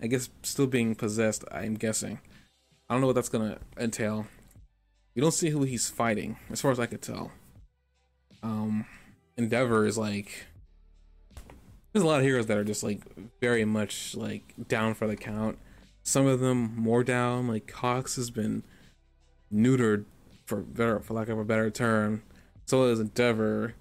I 0.01 0.07
guess 0.07 0.29
still 0.43 0.67
being 0.67 0.95
possessed. 0.95 1.43
I'm 1.51 1.75
guessing. 1.75 2.19
I 2.87 2.93
don't 2.93 3.01
know 3.01 3.07
what 3.07 3.15
that's 3.15 3.29
gonna 3.29 3.59
entail. 3.77 4.25
You 5.13 5.21
don't 5.21 5.33
see 5.33 5.49
who 5.49 5.63
he's 5.63 5.89
fighting, 5.89 6.37
as 6.49 6.61
far 6.61 6.71
as 6.71 6.79
I 6.79 6.85
could 6.85 7.01
tell. 7.01 7.31
Um, 8.41 8.85
Endeavor 9.37 9.85
is 9.85 9.97
like 9.97 10.47
there's 11.91 12.03
a 12.03 12.07
lot 12.07 12.19
of 12.19 12.25
heroes 12.25 12.47
that 12.47 12.57
are 12.57 12.63
just 12.63 12.83
like 12.83 13.01
very 13.39 13.65
much 13.65 14.15
like 14.15 14.53
down 14.67 14.93
for 14.93 15.07
the 15.07 15.15
count. 15.15 15.57
Some 16.03 16.27
of 16.27 16.39
them 16.39 16.75
more 16.75 17.03
down. 17.03 17.47
Like 17.47 17.67
Cox 17.67 18.15
has 18.15 18.29
been 18.29 18.63
neutered 19.51 20.05
for 20.45 20.57
better, 20.57 20.99
for 20.99 21.13
lack 21.13 21.29
of 21.29 21.39
a 21.39 21.45
better 21.45 21.69
term. 21.69 22.23
So 22.65 22.83
is 22.85 22.99
Endeavor, 22.99 23.73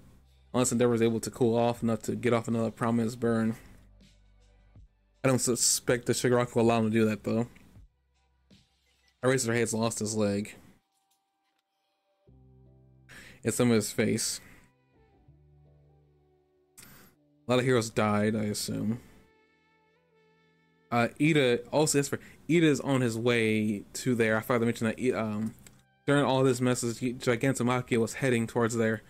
unless 0.53 0.71
Endeavor 0.71 0.95
is 0.95 1.01
able 1.01 1.19
to 1.19 1.29
cool 1.29 1.55
off 1.55 1.83
enough 1.83 2.01
to 2.03 2.15
get 2.15 2.33
off 2.33 2.47
another 2.47 2.71
promise 2.71 3.15
burn. 3.15 3.55
I 5.23 5.27
don't 5.27 5.39
suspect 5.39 6.05
the 6.05 6.13
Shigaraki 6.13 6.55
will 6.55 6.63
allow 6.63 6.79
him 6.79 6.85
to 6.85 6.89
do 6.89 7.05
that 7.05 7.23
though. 7.23 7.47
Eraserhead's 9.23 9.73
lost 9.73 9.99
his 9.99 10.15
leg. 10.15 10.55
And 13.43 13.53
some 13.53 13.69
of 13.69 13.75
his 13.75 13.91
face. 13.91 14.41
A 17.49 17.53
lot 17.53 17.59
of 17.59 17.65
heroes 17.65 17.89
died, 17.89 18.35
I 18.35 18.43
assume. 18.43 18.99
Uh, 20.91 21.07
Iida 21.19 21.61
also 21.71 22.03
for 22.03 22.19
Iida 22.47 22.61
is 22.61 22.79
on 22.79 23.01
his 23.01 23.17
way 23.17 23.85
to 23.93 24.13
there. 24.13 24.37
I 24.37 24.41
forgot 24.41 24.59
to 24.59 24.65
mention 24.65 24.85
that 24.85 25.19
um, 25.19 25.55
during 26.05 26.23
all 26.23 26.43
this 26.43 26.61
message, 26.61 26.99
Gigantomachia 26.99 27.97
was 27.97 28.13
heading 28.13 28.45
towards 28.45 28.75
there. 28.75 29.01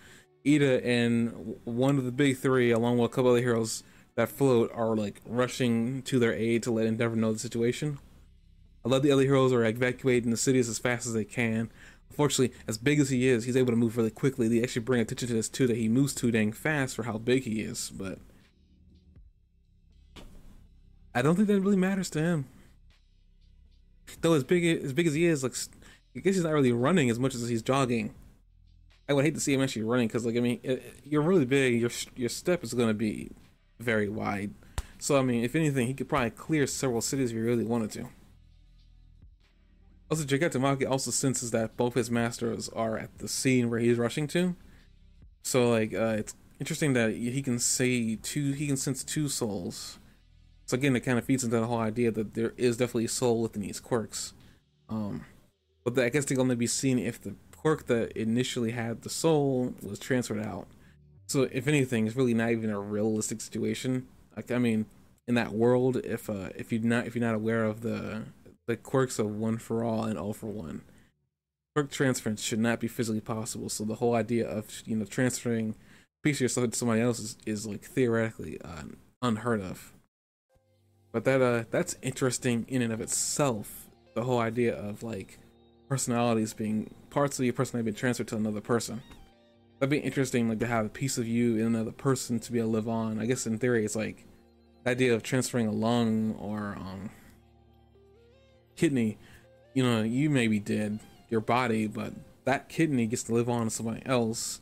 Iida 0.46 0.82
and 0.86 1.58
one 1.66 1.98
of 1.98 2.06
the 2.06 2.14
big 2.14 2.38
three, 2.38 2.72
along 2.72 2.98
with 2.98 3.12
a 3.12 3.14
couple 3.14 3.32
other 3.32 3.42
heroes 3.42 3.84
that 4.16 4.30
float, 4.30 4.72
are 4.74 4.96
like 4.96 5.20
rushing 5.26 6.02
to 6.04 6.18
their 6.18 6.34
aid 6.34 6.64
to 6.64 6.72
let 6.72 6.86
Endeavor 6.86 7.18
know 7.18 7.34
the 7.34 7.40
situation. 7.40 8.00
A 8.86 8.88
lot 8.88 8.98
of 8.98 9.04
the 9.04 9.12
other 9.12 9.24
heroes 9.24 9.52
are 9.52 9.66
evacuating 9.66 10.32
the 10.32 10.38
cities 10.38 10.70
as 10.70 10.80
fast 10.80 11.06
as 11.06 11.12
they 11.12 11.26
can. 11.26 11.70
Unfortunately, 12.10 12.56
as 12.70 12.78
big 12.78 13.02
as 13.02 13.10
he 13.10 13.28
is, 13.28 13.44
he's 13.44 13.58
able 13.58 13.74
to 13.74 13.78
move 13.78 13.98
really 13.98 14.10
quickly. 14.10 14.48
They 14.48 14.64
actually 14.64 14.84
bring 14.84 15.02
attention 15.02 15.28
to 15.28 15.34
this 15.34 15.50
too, 15.50 15.68
that 15.68 15.76
he 15.76 15.90
moves 15.90 16.16
too 16.16 16.32
dang 16.32 16.54
fast 16.54 16.96
for 16.96 17.04
how 17.04 17.18
big 17.18 17.44
he 17.44 17.60
is. 17.60 17.90
But 17.90 18.20
I 21.20 21.22
don't 21.22 21.36
think 21.36 21.50
that 21.50 21.60
really 21.60 21.76
matters 21.76 22.10
to 22.12 22.22
him. 22.22 22.46
Though 24.22 24.34
as 24.34 24.46
big 24.46 24.66
as 24.84 24.94
big 24.94 25.06
as 25.06 25.14
he 25.14 25.26
is, 25.26 25.44
like 25.44 25.54
I 26.16 26.20
guess 26.20 26.36
he's 26.36 26.46
not 26.46 26.54
really 26.54 26.72
running 26.72 27.10
as 27.10 27.20
much 27.20 27.36
as 27.36 27.50
he's 27.50 27.62
jogging. 27.62 28.14
I 29.10 29.14
would 29.14 29.26
hate 29.26 29.34
to 29.36 29.42
see 29.42 29.54
him 29.54 29.62
actually 29.62 29.84
running 29.84 30.08
because, 30.08 30.26
like, 30.26 30.38
I 30.38 30.40
mean, 30.40 30.60
it, 30.64 30.82
you're 31.04 31.22
really 31.22 31.44
big. 31.44 31.82
Your 31.82 31.92
your 32.16 32.30
step 32.30 32.64
is 32.64 32.74
going 32.74 32.88
to 32.88 32.94
be 32.94 33.32
very 33.80 34.08
wide. 34.08 34.54
So 34.98 35.20
I 35.20 35.22
mean, 35.22 35.44
if 35.44 35.56
anything, 35.56 35.88
he 35.88 35.94
could 35.94 36.08
probably 36.08 36.30
clear 36.30 36.66
several 36.66 37.02
cities 37.02 37.32
if 37.32 37.36
he 37.36 37.42
really 37.42 37.66
wanted 37.66 37.92
to. 37.92 38.08
Also, 40.10 40.24
Gigantomachia 40.24 40.90
also 40.90 41.12
senses 41.12 41.52
that 41.52 41.76
both 41.76 41.96
his 41.96 42.10
masters 42.10 42.70
are 42.70 42.98
at 42.98 43.18
the 43.20 43.28
scene 43.28 43.70
where 43.70 43.80
he's 43.80 43.98
rushing 43.98 44.26
to. 44.28 44.56
So, 45.44 45.70
like, 45.70 45.94
uh, 45.94 46.16
it's 46.18 46.34
interesting 46.62 46.94
that 46.94 47.12
he 47.12 47.42
can 47.42 47.60
see 47.60 48.16
two, 48.16 48.54
he 48.54 48.68
can 48.68 48.78
sense 48.78 49.04
two 49.04 49.28
souls. 49.28 49.99
So 50.70 50.76
again, 50.76 50.96
it 50.96 51.00
kind 51.00 51.18
of 51.18 51.26
feeds 51.26 51.44
into 51.44 51.60
the 51.60 51.66
whole 51.66 51.80
idea 51.80 52.12
that 52.12 52.36
there 52.36 52.54
is 52.56 52.78
definitely 52.78 53.08
soul 53.08 53.42
within 53.42 53.64
these 53.64 53.80
quirks. 53.80 54.34
Um, 54.88 55.26
but 55.84 55.96
the, 55.96 56.06
I 56.06 56.10
guess 56.10 56.26
they 56.26 56.36
can 56.36 56.44
only 56.44 56.56
be 56.56 56.68
seen 56.68 57.00
if 57.00 57.20
the 57.20 57.34
quirk 57.58 57.88
that 57.88 58.12
initially 58.12 58.70
had 58.70 59.02
the 59.02 59.10
soul 59.10 59.74
was 59.82 59.98
transferred 59.98 60.44
out. 60.46 60.68
So 61.26 61.50
if 61.52 61.68
anything, 61.68 62.06
it's 62.06 62.16
really 62.16 62.36
not 62.36 62.52
even 62.52 62.70
a 62.70 62.80
realistic 62.80 63.42
situation. 63.42 64.10
Like, 64.36 64.52
I 64.52 64.60
mean, 64.60 64.86
in 65.28 65.34
that 65.34 65.54
world, 65.54 65.98
if 66.04 66.30
uh, 66.30 66.50
if 66.56 66.72
you're 66.72 66.84
not 66.84 67.08
if 67.08 67.16
you're 67.16 67.26
not 67.26 67.34
aware 67.34 67.64
of 67.64 67.82
the 67.82 68.26
the 68.68 68.78
quirks 68.78 69.18
of 69.18 69.26
one 69.26 69.58
for 69.58 69.84
all 69.84 70.04
and 70.04 70.20
all 70.20 70.34
for 70.34 70.46
one. 70.46 70.84
Quirk 71.76 71.90
transference 71.90 72.44
should 72.44 72.60
not 72.60 72.80
be 72.80 72.88
physically 72.88 73.22
possible. 73.22 73.70
So 73.70 73.86
the 73.86 73.96
whole 73.96 74.14
idea 74.14 74.48
of 74.48 74.84
you 74.86 74.96
know 74.96 75.06
transferring 75.06 75.72
a 75.72 76.22
piece 76.22 76.38
of 76.38 76.42
yourself 76.42 76.70
to 76.70 76.78
somebody 76.78 77.02
else 77.02 77.18
is, 77.18 77.38
is 77.48 77.66
like 77.66 77.82
theoretically 77.82 78.62
uh, 78.62 78.84
unheard 79.24 79.62
of. 79.62 79.94
But 81.12 81.24
that 81.26 81.42
uh 81.42 81.64
that's 81.72 81.96
interesting 82.02 82.66
in 82.68 82.82
and 82.82 82.94
of 82.94 83.02
itself. 83.02 83.88
The 84.16 84.24
whole 84.24 84.40
idea 84.40 84.76
of 84.76 85.04
like 85.04 85.40
personalities 85.88 86.54
being 86.54 86.94
parts 87.10 87.40
of 87.40 87.46
your 87.46 87.54
personality 87.54 87.92
being 87.92 87.96
transferred 87.96 88.28
to 88.30 88.36
another 88.36 88.62
person. 88.62 89.02
That'd 89.80 89.90
be 89.92 89.98
interesting, 89.98 90.50
like 90.50 90.60
to 90.60 90.68
have 90.68 90.86
a 90.86 90.90
piece 90.90 91.18
of 91.18 91.26
you 91.28 91.56
in 91.56 91.66
another 91.66 91.92
person 91.92 92.40
to 92.42 92.52
be 92.52 92.60
able 92.60 92.70
to 92.70 92.74
live 92.74 92.90
on. 92.90 93.18
I 93.20 93.26
guess 93.26 93.48
in 93.48 93.58
theory, 93.58 93.86
it's 93.86 93.96
like 93.96 94.26
the 94.84 94.92
idea 94.92 95.16
of 95.16 95.24
transferring 95.24 95.68
a 95.68 95.72
lung 95.72 96.36
or 96.38 96.76
um, 96.78 97.10
kidney, 98.76 99.18
you 99.74 99.82
know, 99.82 100.02
you 100.02 100.30
may 100.30 100.48
be 100.48 100.60
dead, 100.60 101.00
your 101.30 101.40
body, 101.40 101.88
but 101.88 102.14
that 102.44 102.68
kidney 102.68 103.06
gets 103.06 103.24
to 103.24 103.34
live 103.34 103.50
on 103.50 103.64
in 103.64 103.70
somebody 103.70 104.02
else, 104.06 104.60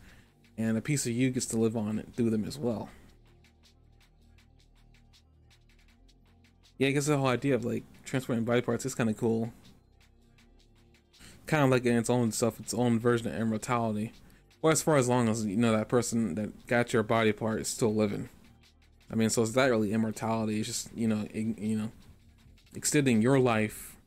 and 0.55 0.77
a 0.77 0.81
piece 0.81 1.07
of 1.07 1.13
you 1.13 1.31
gets 1.31 1.47
to 1.47 1.57
live 1.57 1.75
on 1.75 2.03
through 2.15 2.29
them 2.29 2.45
as 2.45 2.59
well. 2.59 2.89
Yeah, 6.77 6.89
I 6.89 6.91
guess 6.91 7.07
the 7.07 7.17
whole 7.17 7.27
idea 7.27 7.55
of 7.55 7.65
like 7.65 7.83
transporting 8.05 8.45
body 8.45 8.61
parts 8.61 8.85
is 8.85 8.95
kind 8.95 9.09
of 9.09 9.17
cool. 9.17 9.51
Kind 11.45 11.63
of 11.63 11.69
like 11.69 11.85
in 11.85 11.97
its 11.97 12.09
own 12.09 12.31
stuff, 12.31 12.59
its 12.59 12.73
own 12.73 12.99
version 12.99 13.27
of 13.27 13.39
immortality. 13.39 14.13
Well, 14.61 14.71
as 14.71 14.81
far 14.81 14.97
as 14.97 15.07
long 15.07 15.29
as 15.29 15.45
you 15.45 15.55
know 15.55 15.71
that 15.71 15.87
person 15.87 16.35
that 16.35 16.67
got 16.67 16.93
your 16.93 17.03
body 17.03 17.31
part 17.31 17.61
is 17.61 17.67
still 17.67 17.93
living. 17.93 18.29
I 19.09 19.15
mean, 19.15 19.29
so 19.29 19.41
it's 19.41 19.51
that 19.53 19.67
really 19.67 19.93
immortality. 19.93 20.59
It's 20.59 20.67
just 20.67 20.95
you 20.95 21.07
know, 21.07 21.27
you 21.33 21.77
know, 21.77 21.91
extending 22.75 23.21
your 23.21 23.39
life 23.39 23.97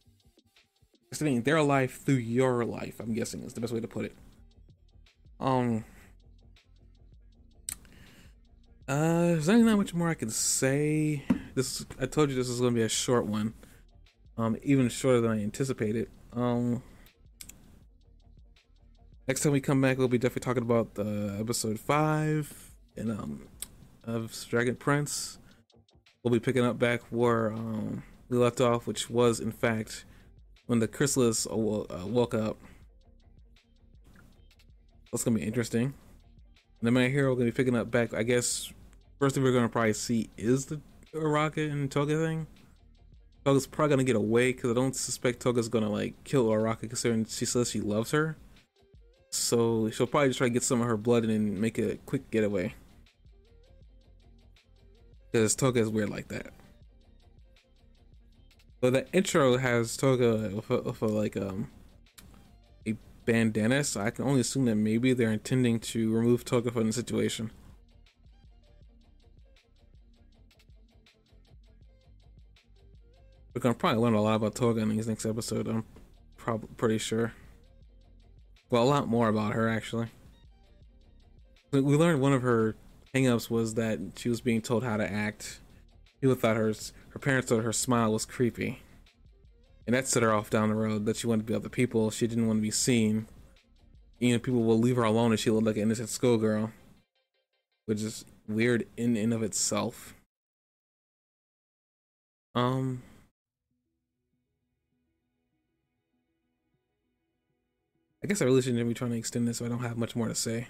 extending 1.11 1.43
their 1.43 1.63
life 1.63 2.03
through 2.03 2.15
your 2.15 2.65
life. 2.65 3.01
I'm 3.01 3.13
guessing 3.15 3.43
is 3.43 3.53
the 3.53 3.61
best 3.61 3.73
way 3.73 3.81
to 3.81 3.89
put 3.89 4.05
it. 4.05 4.17
Um. 5.39 5.85
Uh, 8.89 9.39
there's 9.39 9.49
not 9.49 9.77
much 9.77 9.95
more 9.95 10.09
I 10.09 10.15
can 10.15 10.31
say. 10.31 11.25
This 11.61 11.85
I 12.01 12.07
told 12.07 12.31
you 12.31 12.37
this 12.37 12.49
is 12.49 12.59
to 12.59 12.71
be 12.71 12.81
a 12.81 12.89
short 12.89 13.27
one. 13.27 13.53
Um, 14.39 14.57
even 14.63 14.89
shorter 14.89 15.21
than 15.21 15.31
I 15.31 15.43
anticipated. 15.43 16.09
Um. 16.33 16.83
Next 19.29 19.43
time 19.43 19.53
we 19.53 19.61
come 19.61 19.79
back, 19.79 19.99
we'll 19.99 20.09
be 20.09 20.17
definitely 20.17 20.41
talking 20.41 20.63
about 20.63 20.89
uh, 20.99 21.39
episode 21.39 21.79
five 21.79 22.51
and 22.97 23.11
um 23.11 23.47
of 24.05 24.35
Dragon 24.49 24.75
Prince. 24.75 25.39
We'll 26.23 26.33
be 26.33 26.41
picking 26.41 26.65
up 26.65 26.79
back 26.79 27.03
where 27.11 27.53
um 27.53 28.05
we 28.31 28.39
left 28.39 28.63
off, 28.63 28.87
which 28.87 29.11
was 29.11 29.39
in 29.39 29.53
fact 29.53 30.07
when 30.65 30.79
the 30.79 30.89
chrysalis 30.89 31.47
uh, 31.47 31.57
woke 32.07 32.33
up. 32.33 32.57
That's 35.13 35.25
gonna 35.25 35.39
be 35.39 35.45
interesting. 35.45 35.85
And 35.85 35.93
then 36.81 36.95
my 36.95 37.09
hero 37.09 37.35
gonna 37.35 37.51
be 37.51 37.53
picking 37.53 37.77
up 37.77 37.91
back. 37.91 38.15
I 38.15 38.23
guess 38.23 38.73
first 39.19 39.35
thing 39.35 39.45
we're 39.45 39.53
gonna 39.53 39.69
probably 39.69 39.93
see 39.93 40.31
is 40.39 40.65
the 40.65 40.81
rocket 41.15 41.71
and 41.71 41.91
Toga 41.91 42.17
thing. 42.17 42.47
Toga's 43.45 43.67
probably 43.67 43.91
gonna 43.91 44.05
get 44.05 44.17
away 44.17 44.53
because 44.53 44.71
I 44.71 44.75
don't 44.75 44.95
suspect 44.95 45.41
Toga's 45.41 45.69
gonna 45.69 45.91
like 45.91 46.23
kill 46.25 46.49
Araka 46.49 46.81
considering 46.81 47.25
she 47.25 47.47
says 47.47 47.71
she 47.71 47.81
loves 47.81 48.11
her. 48.11 48.37
So 49.31 49.91
she'll 49.91 50.07
probably 50.07 50.29
just 50.29 50.39
try 50.39 50.49
to 50.49 50.53
get 50.53 50.63
some 50.63 50.81
of 50.81 50.87
her 50.87 50.97
blood 50.97 51.25
and 51.25 51.61
make 51.61 51.79
a 51.79 51.97
quick 52.07 52.31
getaway. 52.31 52.75
Because 55.31 55.55
Toga 55.55 55.81
is 55.81 55.89
weird 55.89 56.11
like 56.11 56.29
that. 56.29 56.53
But 58.81 58.93
the 58.93 59.13
intro 59.13 59.57
has 59.59 59.97
Toga 59.97 60.51
with, 60.55 60.71
a, 60.71 60.81
with 60.83 61.03
a, 61.03 61.07
like 61.07 61.37
um 61.37 61.71
a 62.87 62.97
bandana, 63.25 63.85
so 63.85 64.01
I 64.01 64.11
can 64.11 64.25
only 64.25 64.41
assume 64.41 64.65
that 64.67 64.77
maybe 64.77 65.13
they're 65.13 65.33
intending 65.33 65.81
to 65.81 66.13
remove 66.13 66.45
Toga 66.45 66.71
from 66.71 66.89
the 66.89 66.93
situation. 66.93 67.53
We're 73.55 73.61
gonna 73.61 73.75
probably 73.75 74.01
learn 74.01 74.15
a 74.15 74.23
lot 74.23 74.37
about 74.37 74.55
Toga 74.55 74.81
in 74.81 74.97
this 74.97 75.07
next 75.07 75.27
episode. 75.27 75.67
I'm 75.67 75.85
probably 76.37 76.69
pretty 76.77 76.99
sure. 76.99 77.33
Well, 78.71 78.83
a 78.83 78.85
lot 78.85 79.09
more 79.09 79.29
about 79.29 79.55
her 79.55 79.69
actually. 79.69 80.09
We 81.73 81.81
learned 81.81 82.21
one 82.21 82.33
of 82.33 82.43
her 82.43 82.77
hangups 83.15 83.51
was 83.51 83.75
that 83.75 83.99
she 84.17 84.29
was 84.29 84.41
being 84.41 84.63
told 84.63 84.85
how 84.85 84.97
to 84.97 85.11
act. 85.11 85.61
People 86.21 86.37
thought 86.37 86.57
her 86.57 86.73
her 87.11 87.19
parents 87.19 87.49
thought 87.49 87.65
her 87.65 87.73
smile 87.73 88.13
was 88.13 88.25
creepy, 88.25 88.83
and 89.87 89.95
that 89.95 90.07
set 90.07 90.23
her 90.23 90.33
off 90.33 90.51
down 90.51 90.69
the 90.69 90.75
road. 90.77 91.07
That 91.07 91.17
she 91.17 91.27
wanted 91.27 91.47
to 91.47 91.53
be 91.53 91.55
other 91.55 91.69
people. 91.69 92.11
She 92.11 92.27
didn't 92.27 92.47
want 92.47 92.59
to 92.59 92.63
be 92.63 92.71
seen. 92.71 93.27
You 94.21 94.35
know, 94.35 94.39
people 94.39 94.63
will 94.63 94.79
leave 94.79 94.97
her 94.97 95.03
alone, 95.03 95.33
and 95.33 95.41
she 95.41 95.51
looked 95.51 95.67
like 95.67 95.77
an 95.77 95.83
innocent 95.83 96.11
schoolgirl, 96.11 96.71
which 97.87 98.03
is 98.03 98.25
weird 98.47 98.87
in 98.97 99.17
and 99.17 99.33
of 99.33 99.43
itself. 99.43 100.15
Um, 102.55 103.03
I 108.23 108.27
guess 108.27 108.43
I 108.43 108.45
really 108.45 108.63
shouldn't 108.63 108.87
be 108.87 108.95
trying 108.95 109.13
to 109.13 109.17
extend 109.17 109.49
this, 109.49 109.59
so 109.59 109.65
I 109.65 109.69
don't 109.69 109.79
have 109.79 109.97
much 109.97 110.15
more 110.15 110.29
to 110.29 110.35
say. 110.35 110.69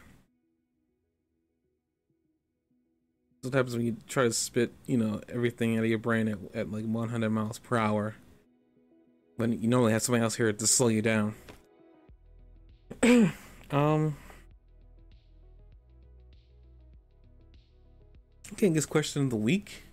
what 3.42 3.55
happens 3.55 3.74
when 3.74 3.86
you 3.86 3.96
try 4.07 4.24
to 4.24 4.32
spit, 4.32 4.72
you 4.86 4.96
know, 4.96 5.20
everything 5.28 5.76
out 5.76 5.84
of 5.84 5.90
your 5.90 5.98
brain 5.98 6.28
at, 6.28 6.38
at 6.55 6.70
like 6.70 6.84
100 6.84 7.30
miles 7.30 7.59
per 7.59 7.76
hour. 7.76 8.16
When 9.36 9.61
you 9.61 9.68
normally 9.68 9.92
have 9.92 10.03
somebody 10.03 10.22
else 10.22 10.36
here 10.36 10.53
to 10.53 10.66
slow 10.66 10.88
you 10.88 11.01
down. 11.01 11.34
um. 13.70 14.16
Okay, 18.53 18.68
guess 18.68 18.84
question 18.84 19.22
of 19.22 19.30
the 19.30 19.36
week. 19.36 19.84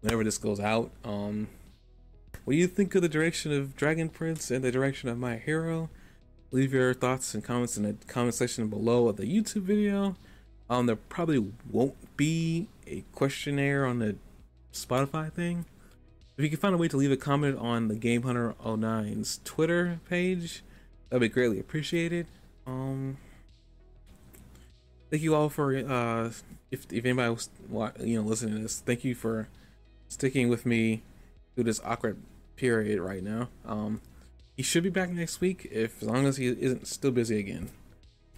Whenever 0.00 0.22
this 0.22 0.36
goes 0.36 0.60
out, 0.60 0.90
um, 1.04 1.48
what 2.44 2.52
do 2.52 2.58
you 2.58 2.66
think 2.66 2.94
of 2.94 3.02
the 3.02 3.08
direction 3.08 3.52
of 3.52 3.76
Dragon 3.76 4.08
Prince 4.08 4.50
and 4.50 4.62
the 4.62 4.70
direction 4.70 5.08
of 5.08 5.18
My 5.18 5.36
Hero? 5.36 5.88
Leave 6.50 6.72
your 6.72 6.94
thoughts 6.94 7.34
and 7.34 7.44
comments 7.44 7.76
in 7.76 7.82
the 7.82 7.94
comment 8.06 8.34
section 8.34 8.68
below 8.68 9.08
of 9.08 9.16
the 9.16 9.24
YouTube 9.24 9.62
video. 9.62 10.16
Um, 10.70 10.86
there 10.86 10.96
probably 10.96 11.52
won't 11.70 12.16
be 12.16 12.68
a 12.86 13.04
questionnaire 13.12 13.84
on 13.84 13.98
the 13.98 14.16
Spotify 14.72 15.32
thing. 15.32 15.66
If 16.36 16.44
you 16.44 16.50
can 16.50 16.58
find 16.58 16.74
a 16.74 16.78
way 16.78 16.88
to 16.88 16.96
leave 16.96 17.10
a 17.10 17.16
comment 17.16 17.58
on 17.58 17.88
the 17.88 17.96
Game 17.96 18.22
Hunter 18.22 18.54
09's 18.64 19.40
Twitter 19.44 20.00
page, 20.08 20.62
that'd 21.10 21.20
be 21.20 21.28
greatly 21.28 21.58
appreciated. 21.58 22.26
Um, 22.66 23.18
thank 25.10 25.22
you 25.22 25.34
all 25.34 25.48
for 25.48 25.76
uh, 25.76 26.30
if 26.70 26.86
if 26.92 27.04
anybody 27.04 27.30
was 27.30 27.48
you 28.00 28.20
know 28.20 28.28
listening 28.28 28.56
to 28.56 28.62
this, 28.62 28.80
thank 28.80 29.04
you 29.04 29.14
for 29.14 29.48
sticking 30.08 30.48
with 30.48 30.64
me 30.64 31.02
through 31.54 31.64
this 31.64 31.80
awkward 31.84 32.18
period 32.56 33.00
right 33.00 33.22
now. 33.22 33.48
Um, 33.66 34.00
he 34.58 34.64
should 34.64 34.82
be 34.82 34.90
back 34.90 35.08
next 35.08 35.40
week 35.40 35.68
if 35.70 36.02
as 36.02 36.08
long 36.08 36.26
as 36.26 36.36
he 36.36 36.48
isn't 36.48 36.84
still 36.88 37.12
busy 37.12 37.38
again. 37.38 37.70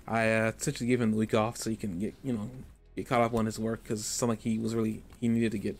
I 0.06 0.30
uh, 0.30 0.52
essentially 0.56 0.86
gave 0.86 1.00
him 1.00 1.12
the 1.12 1.16
week 1.16 1.32
off 1.32 1.56
so 1.56 1.70
he 1.70 1.76
can 1.76 1.98
get 1.98 2.14
you 2.22 2.34
know 2.34 2.50
get 2.94 3.08
caught 3.08 3.22
up 3.22 3.32
on 3.32 3.46
his 3.46 3.58
work 3.58 3.82
because 3.82 4.00
it 4.00 4.04
sounded 4.04 4.32
like 4.32 4.42
he 4.42 4.58
was 4.58 4.74
really 4.74 5.02
he 5.18 5.28
needed 5.28 5.50
to 5.52 5.58
get 5.58 5.78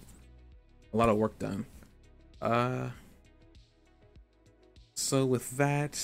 a 0.94 0.96
lot 0.96 1.10
of 1.10 1.18
work 1.18 1.38
done. 1.38 1.66
Uh, 2.40 2.88
so 4.94 5.26
with 5.26 5.58
that, 5.58 5.94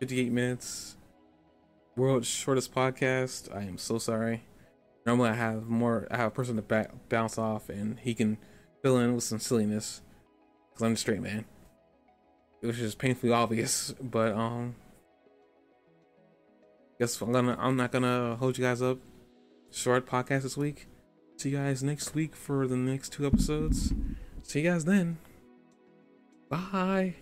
58 0.00 0.32
minutes, 0.32 0.96
world's 1.94 2.26
shortest 2.26 2.74
podcast. 2.74 3.54
I 3.54 3.62
am 3.62 3.78
so 3.78 3.98
sorry. 3.98 4.42
Normally 5.06 5.30
I 5.30 5.34
have 5.34 5.68
more. 5.68 6.08
I 6.10 6.16
have 6.16 6.26
a 6.26 6.34
person 6.34 6.56
to 6.56 6.88
bounce 7.08 7.38
off, 7.38 7.68
and 7.68 8.00
he 8.00 8.12
can 8.12 8.38
fill 8.82 8.98
in 8.98 9.14
with 9.14 9.22
some 9.22 9.38
silliness 9.38 10.00
because 10.68 10.84
I'm 10.84 10.94
a 10.94 10.96
straight 10.96 11.22
man. 11.22 11.44
It 12.60 12.66
was 12.66 12.76
just 12.76 12.98
painfully 12.98 13.32
obvious, 13.32 13.94
but 14.00 14.32
um 14.32 14.74
guess 16.98 17.20
I'm 17.20 17.32
gonna 17.32 17.56
I'm 17.58 17.76
not 17.76 17.92
gonna 17.92 18.36
hold 18.36 18.58
you 18.58 18.64
guys 18.64 18.82
up. 18.82 18.98
Short 19.70 20.06
podcast 20.06 20.42
this 20.42 20.56
week. 20.56 20.88
See 21.36 21.50
you 21.50 21.58
guys 21.58 21.82
next 21.82 22.14
week 22.14 22.34
for 22.34 22.66
the 22.66 22.76
next 22.76 23.12
two 23.12 23.26
episodes. 23.26 23.92
See 24.42 24.60
you 24.60 24.70
guys 24.70 24.84
then. 24.84 25.18
Bye. 26.48 27.14